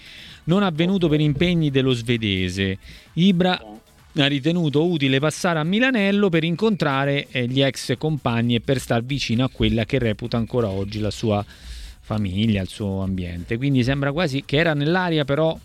non 0.44 0.62
avvenuto 0.62 1.08
per 1.08 1.20
impegni 1.20 1.70
dello 1.70 1.92
svedese. 1.92 2.78
Ibra 3.14 3.60
ha 4.16 4.26
ritenuto 4.26 4.84
utile 4.84 5.18
passare 5.20 5.58
a 5.58 5.64
Milanello 5.64 6.28
per 6.28 6.44
incontrare 6.44 7.28
eh, 7.30 7.46
gli 7.46 7.62
ex 7.62 7.96
compagni 7.96 8.56
e 8.56 8.60
per 8.60 8.78
star 8.78 9.02
vicino 9.02 9.44
a 9.44 9.48
quella 9.48 9.84
che 9.84 9.98
reputa 9.98 10.36
ancora 10.36 10.68
oggi 10.68 11.00
la 11.00 11.10
sua 11.10 11.44
famiglia, 12.00 12.60
il 12.60 12.68
suo 12.68 13.02
ambiente. 13.02 13.56
Quindi 13.56 13.82
sembra 13.82 14.12
quasi 14.12 14.42
che 14.44 14.56
era 14.56 14.74
nell'aria, 14.74 15.24
però 15.24 15.58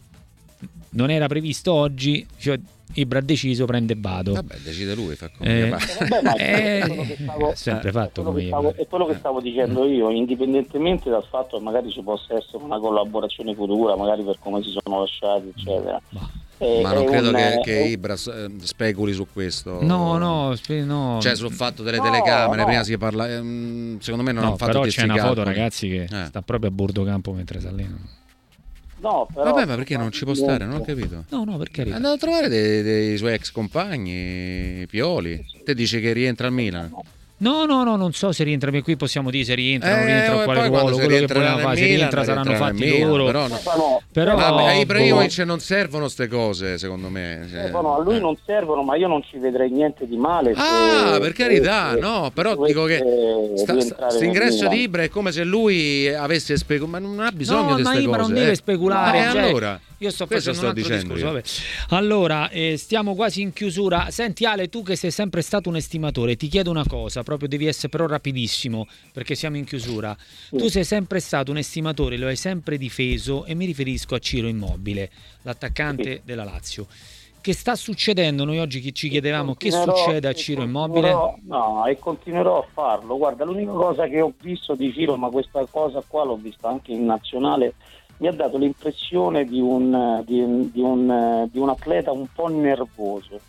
non 0.92 1.10
era 1.12 1.28
previsto 1.28 1.74
oggi. 1.74 2.26
Cioè, 2.38 2.60
Ibra 2.94 3.20
ha 3.20 3.22
deciso, 3.22 3.66
prende 3.66 3.94
e 3.94 3.98
vado. 4.00 4.34
Vabbè, 4.34 4.56
decide 4.64 4.96
lui, 4.96 5.16
fa 5.16 5.30
come 5.38 5.60
Eh. 5.66 5.70
Vabbè, 5.70 6.22
ma 6.24 6.34
Eh, 6.36 6.80
è 6.80 6.86
quello 6.88 7.04
che 7.04 7.18
stavo- 7.22 7.50
ha 7.50 7.56
sempre 7.56 7.90
è 7.90 7.92
fatto 7.92 8.22
quello 8.24 8.30
come 8.32 8.48
stavo- 8.48 8.74
è 8.76 8.88
quello 8.88 9.06
che 9.06 9.16
stavo 9.16 9.42
dicendo 9.42 9.86
io, 9.86 10.10
indipendentemente 10.10 11.10
dal 11.10 11.26
fatto 11.30 11.58
che 11.58 11.64
magari 11.64 11.92
ci 11.92 12.02
possa 12.02 12.36
essere 12.36 12.64
una 12.64 12.80
collaborazione 12.80 13.54
futura, 13.54 13.96
magari 13.98 14.24
per 14.24 14.38
come 14.40 14.64
si 14.64 14.74
sono 14.82 15.02
lasciati, 15.02 15.52
eccetera. 15.56 16.02
È- 16.58 16.82
Ma 16.82 16.94
non 16.94 17.04
è 17.04 17.06
credo 17.06 17.30
un- 17.30 17.36
che, 17.36 17.60
che 17.64 17.82
è- 17.82 17.86
Ibra 17.86 18.14
eh, 18.14 18.52
speculi 18.64 19.14
su 19.14 19.28
questo. 19.32 19.84
No, 19.84 20.18
no, 20.18 20.56
spe- 20.56 20.84
no. 20.84 21.20
Cioè, 21.22 21.36
sul 21.36 21.52
fatto 21.52 21.84
delle 21.84 21.98
No, 21.98 22.04
telecamere, 22.04 22.62
no. 22.62 22.66
prima 22.68 22.84
si 22.84 22.98
parla. 22.98 23.30
ehm, 23.32 24.00
secondo 24.00 24.24
me 24.26 24.32
non 24.32 24.42
No, 24.42 24.48
hanno 24.48 24.58
fatto 24.58 24.72
però 24.72 24.84
c'è 24.86 25.04
una 25.04 25.18
foto, 25.18 25.44
ragazzi, 25.44 25.88
che 25.90 26.04
Eh. 26.10 26.26
sta 26.26 26.42
proprio 26.42 26.70
a 26.70 26.74
bordo 26.74 27.04
campo 27.04 27.32
mentre 27.34 27.60
si 27.60 27.68
allenano. 27.68 28.00
No, 29.08 29.28
però... 29.34 29.46
Vabbè, 29.46 29.66
ma 29.66 29.76
perché 29.76 29.96
non 29.96 30.12
ci 30.12 30.26
può 30.26 30.34
stare? 30.34 30.66
Non 30.66 30.82
ho 30.82 30.82
capito. 30.82 31.24
No, 31.30 31.46
no, 31.46 31.58
perché 31.58 31.84
È 31.84 31.92
andato 31.92 32.16
a 32.16 32.18
trovare 32.18 32.50
dei, 32.50 32.84
dei 32.84 33.18
suoi 33.18 33.34
ex 33.34 33.52
compagni, 33.52 34.86
Pioli. 34.88 35.46
Te 35.64 35.74
dici 35.74 36.02
che 36.02 36.12
rientra 36.12 36.48
al 36.48 36.54
Milan? 36.54 36.92
No, 37.40 37.66
no, 37.66 37.84
no, 37.84 37.96
non 37.96 38.14
so 38.14 38.32
se 38.32 38.44
rientra, 38.44 38.72
qui 38.82 38.96
possiamo 38.98 39.30
dire 39.30 39.44
se 39.44 39.54
rientra, 39.54 39.92
non 39.92 40.00
Eh, 40.00 40.06
rientra, 40.06 40.42
e 40.42 40.44
quale 40.44 40.68
ruolo, 40.68 40.82
quello 40.84 40.98
che 40.98 41.20
nel 41.20 41.30
fare, 41.30 41.78
se 41.78 41.86
rientra 41.86 42.24
saranno 42.24 42.54
fatti 42.56 42.74
Milan, 42.86 43.08
loro. 43.10 43.26
però 43.26 43.48
no. 43.48 43.60
Però- 44.12 44.36
Vabbè, 44.36 44.44
a 44.44 44.74
boh. 44.74 44.80
Ibrahimovic 44.82 45.38
non 45.40 45.60
servono 45.60 46.04
queste 46.06 46.28
cose, 46.28 46.80
secondo 46.80 47.10
me. 47.10 47.46
Cioè, 47.48 47.60
Stefano, 47.62 47.96
a 47.96 48.02
lui 48.02 48.20
non 48.20 48.36
servono, 48.44 48.82
ma 48.82 48.96
io 48.96 49.08
non 49.08 49.22
ci 49.22 49.38
vedrei 49.38 49.70
niente 49.70 50.08
di 50.08 50.18
male. 50.18 50.56
se- 50.56 50.60
Ah, 50.60 51.20
per 51.20 51.34
carità, 51.34 51.92
se- 51.94 52.00
no, 52.00 52.32
però 52.34 52.56
se 52.56 52.66
dico 52.66 52.86
che 52.86 53.04
nel 53.04 54.24
ingresso 54.24 54.68
di 54.68 54.82
Ibra 54.82 55.04
è 55.04 55.10
come 55.10 55.32
se 55.32 55.44
lui 55.44 56.12
avesse 56.12 56.58
speculato, 56.58 56.92
ma 56.92 57.00
non 57.00 57.20
ha 57.20 57.32
bisogno 57.32 57.70
no, 57.70 57.76
di 57.76 57.84
ma 57.84 57.90
queste 57.92 58.04
Ibra 58.08 58.18
cose. 58.18 58.32
non 58.32 58.40
deve 58.40 58.52
eh. 58.52 58.56
speculare. 58.56 59.20
Ma 59.20 59.28
e 59.28 59.32
cioè, 59.32 59.42
allora? 59.42 59.80
Io 60.00 60.12
sto 60.12 60.28
Questo 60.28 60.52
facendo 60.52 60.52
un 60.52 60.56
sto 60.56 60.68
altro 60.68 60.96
dicendo 60.96 61.14
discorso. 61.14 61.34
Vabbè. 61.88 62.02
Allora, 62.02 62.50
eh, 62.50 62.78
stiamo 62.78 63.16
quasi 63.16 63.42
in 63.42 63.54
chiusura. 63.54 64.12
Senti 64.12 64.46
Ale, 64.46 64.70
tu 64.70 64.84
che 64.84 64.96
sei 64.96 65.12
sempre 65.12 65.42
stato 65.42 65.70
un 65.70 65.76
estimatore, 65.76 66.36
ti 66.36 66.48
chiedo 66.48 66.70
una 66.70 66.86
cosa, 66.88 67.24
proprio 67.24 67.48
devi 67.48 67.66
essere 67.66 67.90
però 67.90 68.06
rapidissimo 68.06 68.88
perché 69.12 69.36
siamo 69.36 69.58
in 69.58 69.66
chiusura. 69.66 70.16
Tu 70.50 70.68
sei 70.68 70.84
sempre 70.84 71.20
stato 71.20 71.52
un 71.52 71.58
estimatore, 71.58 72.18
lo 72.18 72.28
hai 72.28 72.36
sempre 72.36 72.78
difeso 72.78 73.46
e 73.46 73.56
mi 73.56 73.66
riferisco 73.66 74.16
a 74.16 74.20
Ciro 74.20 74.48
Immobile, 74.48 75.10
l'attaccante 75.42 76.22
della 76.24 76.44
Lazio. 76.44 76.88
Che 77.40 77.54
sta 77.54 77.76
succedendo? 77.76 78.44
Noi 78.44 78.60
oggi 78.60 78.94
ci 78.94 79.08
chiedevamo 79.08 79.56
che 79.56 79.72
succede 79.72 80.28
a 80.28 80.34
Ciro 80.34 80.64
Immobile. 80.64 81.40
No, 81.44 81.86
e 81.86 81.98
continuerò 81.98 82.60
a 82.60 82.68
farlo. 82.74 83.16
Guarda, 83.16 83.46
l'unica 83.46 83.72
cosa 83.72 84.06
che 84.08 84.20
ho 84.20 84.34
visto 84.42 84.76
di 84.76 84.92
Ciro, 84.92 85.16
ma 85.16 85.30
questa 85.30 85.66
cosa 85.70 86.04
qua 86.06 86.26
l'ho 86.26 86.36
vista 86.36 86.68
anche 86.68 86.92
in 86.92 87.06
nazionale, 87.06 87.76
mi 88.20 88.28
ha 88.28 88.32
dato 88.32 88.58
l'impressione 88.58 89.46
di 89.46 89.60
un, 89.60 90.24
di 90.26 90.40
un- 90.42 90.72
di 90.72 90.82
un- 90.82 91.48
di 91.52 91.60
un 91.60 91.70
atleta 91.70 92.12
un 92.12 92.28
po' 92.34 92.48
nervoso. 92.48 93.40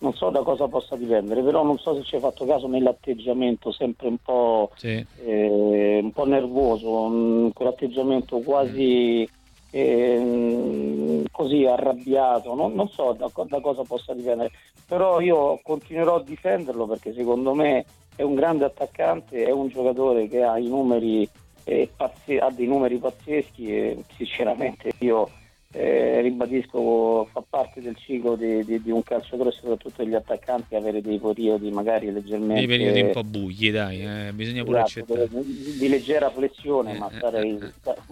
Non 0.00 0.14
so 0.14 0.30
da 0.30 0.40
cosa 0.42 0.66
possa 0.66 0.96
dipendere, 0.96 1.42
però 1.42 1.62
non 1.62 1.78
so 1.78 1.94
se 1.94 2.02
ci 2.04 2.14
hai 2.14 2.20
fatto 2.22 2.46
caso 2.46 2.66
nell'atteggiamento, 2.66 3.70
sempre 3.70 4.08
un 4.08 4.16
po', 4.22 4.70
Sì. 4.76 5.04
eh, 5.24 6.00
un 6.02 6.10
po' 6.12 6.24
nervoso, 6.26 7.50
quell'atteggiamento 7.52 8.38
quasi 8.40 9.28
ehm, 9.72 11.24
così 11.30 11.64
arrabbiato, 11.66 12.54
non, 12.54 12.72
non 12.74 12.88
so 12.88 13.12
da, 13.12 13.30
da 13.46 13.60
cosa 13.60 13.82
possa 13.82 14.14
dipendere, 14.14 14.50
però 14.86 15.20
io 15.20 15.60
continuerò 15.62 16.16
a 16.16 16.22
difenderlo 16.22 16.86
perché 16.86 17.12
secondo 17.14 17.54
me 17.54 17.84
è 18.16 18.22
un 18.22 18.34
grande 18.34 18.64
attaccante, 18.64 19.44
è 19.44 19.50
un 19.50 19.68
giocatore 19.68 20.28
che 20.28 20.42
ha 20.42 20.58
i 20.58 20.66
numeri 20.66 21.28
eh, 21.64 21.90
pazze- 21.96 22.38
ha 22.38 22.50
dei 22.50 22.66
numeri 22.66 22.98
pazzeschi 22.98 23.68
e 23.74 24.04
sinceramente 24.16 24.92
io 24.98 25.30
eh, 25.72 26.20
ribadisco 26.20 27.28
fa 27.30 27.44
parte 27.48 27.80
del 27.80 27.94
ciclo 27.96 28.34
di, 28.34 28.64
di- 28.64 28.82
di 28.82 28.90
un 28.90 29.04
calciatore 29.04 29.52
soprattutto 29.52 30.02
degli 30.02 30.14
attaccanti 30.14 30.74
avere 30.74 31.00
dei 31.00 31.18
periodi 31.20 31.70
magari 31.70 32.10
leggermente 32.10 32.54
Nei 32.54 32.66
periodi 32.66 33.00
un 33.02 33.10
po' 33.12 33.22
bugli, 33.22 33.70
dai, 33.70 34.00
eh, 34.02 34.32
bisogna 34.32 34.64
pure 34.64 34.80
Esatto, 34.82 35.12
accettare. 35.14 35.28
di, 35.44 35.76
di 35.78 35.88
leggera 35.88 36.28
flessione, 36.30 36.94
Eh, 36.94 36.98
ma 36.98 37.08
sarei, 37.20 37.56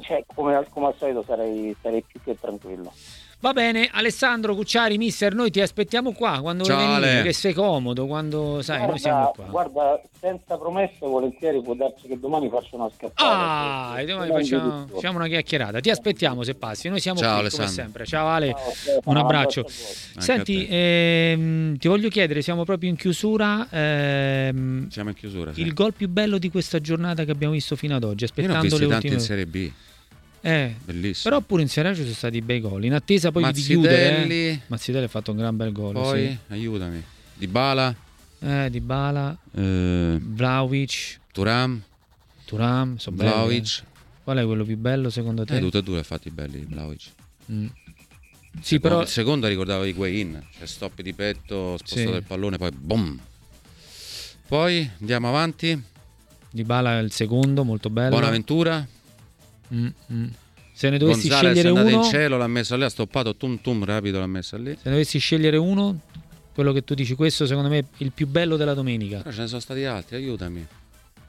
cioè, 0.02 0.22
come, 0.32 0.64
come 0.70 0.86
al 0.86 0.94
solito 0.96 1.24
sarei, 1.26 1.74
sarei 1.82 2.02
più 2.06 2.20
che 2.22 2.36
tranquillo. 2.38 2.92
Va 3.40 3.52
bene, 3.52 3.88
Alessandro 3.92 4.56
Cucciari, 4.56 4.98
mister, 4.98 5.32
noi 5.32 5.52
ti 5.52 5.60
aspettiamo 5.60 6.10
qua 6.10 6.40
quando 6.40 6.64
Ciao, 6.64 6.74
vuoi 6.76 6.88
venire, 6.88 7.10
Ale. 7.18 7.22
che 7.22 7.32
sei 7.32 7.52
comodo, 7.52 8.06
quando 8.08 8.62
sai, 8.62 8.84
noi 8.84 8.98
siamo 8.98 9.30
qua. 9.32 9.44
guarda, 9.44 10.00
senza 10.18 10.58
promesse, 10.58 10.96
volentieri 11.06 11.62
può 11.62 11.74
darsi 11.74 12.08
che 12.08 12.18
domani 12.18 12.48
faccio 12.50 12.74
una 12.74 12.90
scappata. 12.92 13.90
Ah, 13.92 14.00
e 14.00 14.06
domani 14.06 14.32
facciamo, 14.32 14.88
facciamo 14.92 15.18
una 15.18 15.28
chiacchierata. 15.28 15.78
Ti 15.78 15.88
aspettiamo 15.88 16.42
se 16.42 16.56
passi. 16.56 16.88
Noi 16.88 16.98
siamo 16.98 17.20
Ciao, 17.20 17.30
qui 17.34 17.40
Alessandro. 17.42 17.66
come 17.74 17.80
sempre. 17.84 18.06
Ciao 18.06 18.26
Ale, 18.26 18.48
Ciao, 18.84 19.00
un 19.04 19.16
abbraccio. 19.18 19.64
Senti, 19.68 20.66
ehm, 20.68 21.76
ti 21.78 21.86
voglio 21.86 22.08
chiedere, 22.08 22.42
siamo 22.42 22.64
proprio 22.64 22.90
in 22.90 22.96
chiusura. 22.96 23.68
ehm, 23.70 24.88
Siamo 24.90 25.10
in 25.10 25.14
chiusura. 25.14 25.52
sì. 25.52 25.60
il 25.60 25.74
gol 25.74 25.92
più 25.94 26.08
bello 26.08 26.38
di 26.38 26.50
questa 26.50 26.80
giornata 26.80 27.22
che 27.24 27.30
abbiamo 27.30 27.52
visto 27.52 27.76
fino 27.76 27.94
ad 27.94 28.02
oggi, 28.02 28.24
Io 28.24 28.30
ne 28.34 28.48
ho 28.48 28.56
aspettando 28.56 28.78
le 28.78 28.86
tanti 28.88 28.94
ultime. 29.06 29.14
in 29.14 29.20
Serie 29.20 29.46
B, 29.46 29.70
Eh, 30.50 30.74
bellissimo. 30.84 31.30
però 31.34 31.40
pure 31.46 31.62
in 31.62 31.68
Serie 31.68 31.90
A 31.90 31.94
ci 31.94 32.02
sono 32.02 32.14
stati 32.14 32.40
bei 32.40 32.60
gol. 32.60 32.84
In 32.84 32.94
attesa 32.94 33.30
poi 33.30 33.52
di 33.52 33.60
chiudere. 33.62 34.10
Mazzitelli, 34.10 34.48
Eh. 34.48 34.60
Mazzitelli 34.66 35.04
ha 35.04 35.08
fatto 35.08 35.30
un 35.32 35.36
gran 35.38 35.56
bel 35.56 35.72
gol. 35.72 35.92
poi, 35.92 36.26
sì. 36.28 36.38
aiutami, 36.52 37.02
Dybala, 37.34 37.94
Eh, 38.40 38.68
Di 38.70 38.80
Bala, 38.80 39.36
eh, 39.56 40.18
Vlaovic, 40.20 41.18
Turam, 41.32 41.82
Turam, 42.44 42.96
sono 42.96 43.16
belli, 43.16 43.28
eh. 43.28 43.32
Vlaovic. 43.32 43.82
Qual 44.24 44.36
è 44.38 44.44
quello 44.44 44.64
più 44.64 44.76
bello 44.76 45.10
secondo 45.10 45.44
te? 45.44 45.56
Eh, 45.56 45.60
tutti 45.60 45.76
e 45.78 45.82
due 45.82 46.02
fatti 46.04 46.30
belli, 46.30 46.64
Vlaovic. 46.68 47.02
Mm. 47.50 47.66
Sì, 48.60 48.80
però 48.80 49.02
Il 49.02 49.08
secondo 49.08 49.46
ricordavo 49.46 49.84
di 49.84 49.92
Guain, 49.92 50.42
cioè 50.56 50.66
stop 50.66 51.00
di 51.02 51.12
petto, 51.14 51.76
spostato 51.78 52.10
Sì. 52.10 52.16
il 52.16 52.22
pallone, 52.24 52.56
poi 52.58 52.70
boom. 52.72 53.18
Poi 54.48 54.90
andiamo 55.00 55.28
avanti, 55.28 55.80
Di 56.50 56.64
Bala 56.64 56.98
è 56.98 57.02
il 57.02 57.12
secondo, 57.12 57.62
molto 57.64 57.90
bello. 57.90 58.14
Bonaventura, 58.16 58.86
Mm, 59.74 59.86
mm. 60.12 60.26
Se 60.72 60.90
ne 60.90 60.98
dovessi 60.98 61.28
Gonzalez 61.28 61.56
è 61.56 61.60
scegliere 61.60 61.68
andato 61.68 61.96
uno, 61.96 62.04
in 62.04 62.10
cielo, 62.10 62.36
l'ha 62.36 62.46
messa 62.46 62.76
lì, 62.76 62.84
ha 62.84 62.88
stoppato, 62.88 63.34
tum 63.34 63.60
tum, 63.60 63.84
rapido 63.84 64.18
l'ha 64.20 64.26
messa 64.26 64.56
lì. 64.56 64.70
se 64.70 64.78
ne 64.84 64.90
dovessi 64.92 65.18
scegliere 65.18 65.56
uno, 65.56 66.00
quello 66.54 66.72
che 66.72 66.84
tu 66.84 66.94
dici, 66.94 67.14
questo 67.14 67.46
secondo 67.46 67.68
me 67.68 67.78
è 67.78 67.84
il 67.98 68.12
più 68.12 68.26
bello 68.28 68.56
della 68.56 68.74
domenica. 68.74 69.18
Però 69.18 69.32
ce 69.34 69.40
ne 69.40 69.46
sono 69.48 69.60
stati 69.60 69.84
altri, 69.84 70.16
aiutami. 70.16 70.64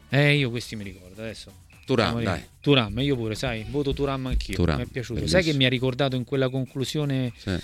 Eh, 0.09 0.35
io 0.35 0.49
questi 0.51 0.75
mi 0.75 0.83
ricordo 0.83 1.21
adesso. 1.21 1.51
Turam, 1.85 2.21
dai. 2.21 2.41
Turam, 2.61 2.99
io 2.99 3.15
pure, 3.15 3.33
sai, 3.33 3.65
voto 3.67 3.93
Turam 3.93 4.27
anch'io. 4.27 4.55
Turam, 4.55 4.77
mi 4.77 4.83
è 4.83 4.85
piaciuto. 4.85 5.15
bellissimo. 5.21 5.41
Sai 5.41 5.51
che 5.51 5.57
mi 5.57 5.65
ha 5.65 5.69
ricordato 5.69 6.15
in 6.15 6.23
quella 6.23 6.47
conclusione 6.49 7.33
Sì. 7.35 7.57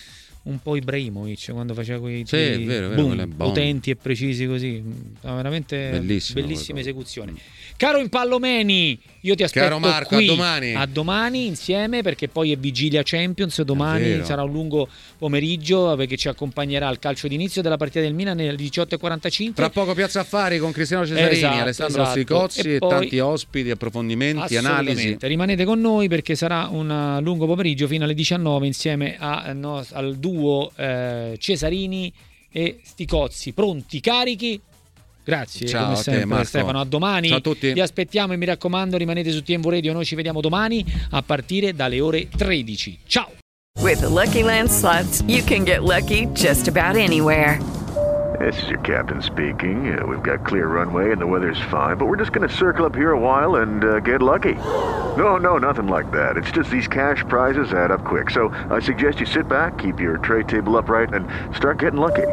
un 0.43 0.59
po' 0.59 0.75
Ibrahimovic 0.75 1.51
quando 1.51 1.75
faceva 1.75 1.99
quei 1.99 2.23
Sì, 2.25 2.35
tiri 2.35 2.65
vero, 2.65 2.89
boom, 2.95 3.27
potenti 3.35 3.91
e 3.91 3.95
precisi 3.95 4.47
così. 4.47 4.83
Veramente 5.21 5.89
Bellissimo 5.91 6.41
bellissima 6.41 6.79
esecuzione. 6.79 7.33
Caro 7.77 7.99
Impallomeni, 7.99 8.99
io 9.25 9.35
ti 9.35 9.43
aspetto 9.43 9.65
Caro 9.65 9.79
Marco, 9.79 10.15
qui 10.15 10.25
a 10.25 10.27
domani. 10.27 10.73
a 10.75 10.85
domani 10.85 11.45
insieme 11.47 12.01
perché 12.03 12.27
poi 12.27 12.51
è 12.51 12.57
vigilia 12.57 13.01
Champions, 13.03 13.61
domani 13.63 14.23
sarà 14.23 14.43
un 14.43 14.51
lungo 14.51 14.87
pomeriggio 15.17 15.95
perché 15.95 16.15
ci 16.15 16.27
accompagnerà 16.27 16.87
al 16.87 16.99
calcio 16.99 17.27
d'inizio 17.27 17.61
della 17.63 17.77
partita 17.77 18.01
del 18.01 18.13
Milan 18.13 18.39
alle 18.39 18.53
18.45. 18.55 19.53
Tra 19.53 19.69
poco 19.69 19.93
Piazza 19.93 20.19
Affari 20.19 20.59
con 20.59 20.71
Cristiano 20.71 21.05
Cesarini, 21.05 21.31
Esatto, 21.31 21.61
Alessandro 21.61 22.01
esatto. 22.01 22.11
Stricozzi 22.11 22.59
E 22.69 22.73
e, 22.75 22.77
poi- 22.77 22.89
tanti 22.89 23.19
ospiti, 23.19 23.69
approfondimenti, 23.71 24.55
analisi. 24.57 25.17
Rimanete 25.19 25.65
con 25.65 25.81
noi 25.81 26.07
perché 26.07 26.35
sarà 26.35 26.67
un 26.71 26.89
uh, 26.89 27.21
lungo 27.21 27.45
pomeriggio 27.47 27.87
fino 27.87 28.03
alle 28.03 28.13
19 28.13 28.65
insieme 28.67 29.15
a- 29.17 29.51
no, 29.53 29.83
al 29.91 30.17
duo 30.17 30.71
eh, 30.75 31.35
Cesarini 31.39 32.13
e 32.51 32.79
Sticozzi. 32.83 33.53
Pronti, 33.53 33.99
carichi? 33.99 34.61
Grazie, 35.25 35.67
Ciao 35.67 35.81
come 35.81 35.93
a 35.93 35.97
te, 35.97 36.03
sempre 36.03 36.25
Marco. 36.25 36.45
Stefano. 36.45 36.79
A 36.79 36.85
domani. 36.85 37.27
Ciao 37.29 37.37
a 37.37 37.41
tutti. 37.41 37.73
Vi 37.73 37.81
aspettiamo 37.81 38.33
e 38.33 38.37
mi 38.37 38.45
raccomando 38.45 38.95
rimanete 38.95 39.31
su 39.31 39.41
TMV 39.41 39.65
Radio. 39.65 39.91
Noi 39.91 40.05
ci 40.05 40.13
vediamo 40.13 40.39
domani 40.39 40.85
a 41.11 41.23
partire 41.23 41.73
dalle 41.73 41.99
ore 41.99 42.27
13. 42.29 42.99
Ciao! 43.07 43.31
With 43.81 43.99
the 43.99 44.07
Lucky 44.07 44.43
Land 44.43 44.69
slots, 44.69 45.23
you 45.27 45.43
can 45.43 45.63
get 45.63 45.81
lucky 45.81 46.27
just 46.33 46.67
about 46.67 46.95
anywhere. 46.95 47.59
This 48.39 48.61
is 48.63 48.69
your 48.69 48.81
captain 48.81 49.21
speaking. 49.21 49.97
Uh, 49.97 50.05
we've 50.05 50.21
got 50.21 50.45
clear 50.45 50.67
runway 50.67 51.11
and 51.11 51.19
the 51.19 51.25
weather's 51.25 51.59
fine, 51.71 51.97
but 51.97 52.05
we're 52.05 52.17
just 52.17 52.31
going 52.33 52.47
to 52.47 52.53
circle 52.53 52.85
up 52.85 52.93
here 52.93 53.11
a 53.11 53.19
while 53.19 53.55
and 53.61 53.83
uh, 53.83 53.99
get 54.01 54.21
lucky. 54.21 54.55
No, 55.17 55.37
no, 55.37 55.57
nothing 55.57 55.87
like 55.87 56.11
that. 56.11 56.37
It's 56.37 56.51
just 56.51 56.69
these 56.69 56.87
cash 56.87 57.23
prizes 57.27 57.71
add 57.73 57.91
up 57.91 58.03
quick. 58.03 58.29
So 58.29 58.49
I 58.69 58.79
suggest 58.79 59.19
you 59.19 59.25
sit 59.25 59.47
back, 59.47 59.77
keep 59.77 59.99
your 59.99 60.17
tray 60.17 60.43
table 60.43 60.77
upright, 60.77 61.13
and 61.13 61.27
start 61.55 61.79
getting 61.79 61.99
lucky. 61.99 62.27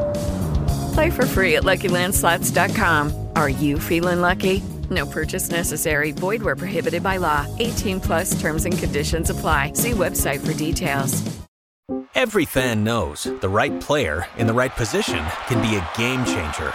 Play 0.93 1.11
for 1.11 1.27
free 1.27 1.57
at 1.57 1.63
LuckyLandSlots.com. 1.63 3.29
Are 3.37 3.49
you 3.49 3.79
feeling 3.79 4.21
lucky? 4.21 4.63
No 4.91 5.07
purchase 5.07 5.51
necessary. 5.51 6.13
Void 6.13 6.43
where 6.43 6.57
prohibited 6.57 7.03
by 7.03 7.17
law. 7.19 7.47
18 7.59 8.01
plus 8.01 8.41
terms 8.41 8.65
and 8.65 8.77
conditions 8.77 9.31
apply. 9.31 9.73
See 9.75 9.93
website 9.93 10.45
for 10.45 10.53
details. 10.55 11.23
Every 12.15 12.45
fan 12.45 12.85
knows 12.85 13.25
the 13.25 13.49
right 13.49 13.81
player 13.81 14.27
in 14.39 14.47
the 14.47 14.53
right 14.53 14.71
position 14.71 15.25
can 15.49 15.61
be 15.61 15.77
a 15.77 15.91
game 15.99 16.25
changer. 16.25 16.73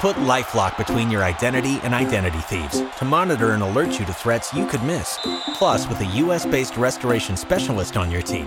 Put 0.00 0.16
LifeLock 0.16 0.76
between 0.76 1.10
your 1.10 1.24
identity 1.24 1.78
and 1.82 1.94
identity 1.94 2.38
thieves 2.40 2.82
to 2.98 3.04
monitor 3.04 3.52
and 3.52 3.62
alert 3.62 3.98
you 3.98 4.04
to 4.04 4.12
threats 4.12 4.52
you 4.52 4.66
could 4.66 4.82
miss. 4.82 5.18
Plus, 5.54 5.88
with 5.88 6.00
a 6.00 6.16
US-based 6.22 6.76
restoration 6.76 7.36
specialist 7.36 7.96
on 7.96 8.10
your 8.10 8.22
team, 8.22 8.46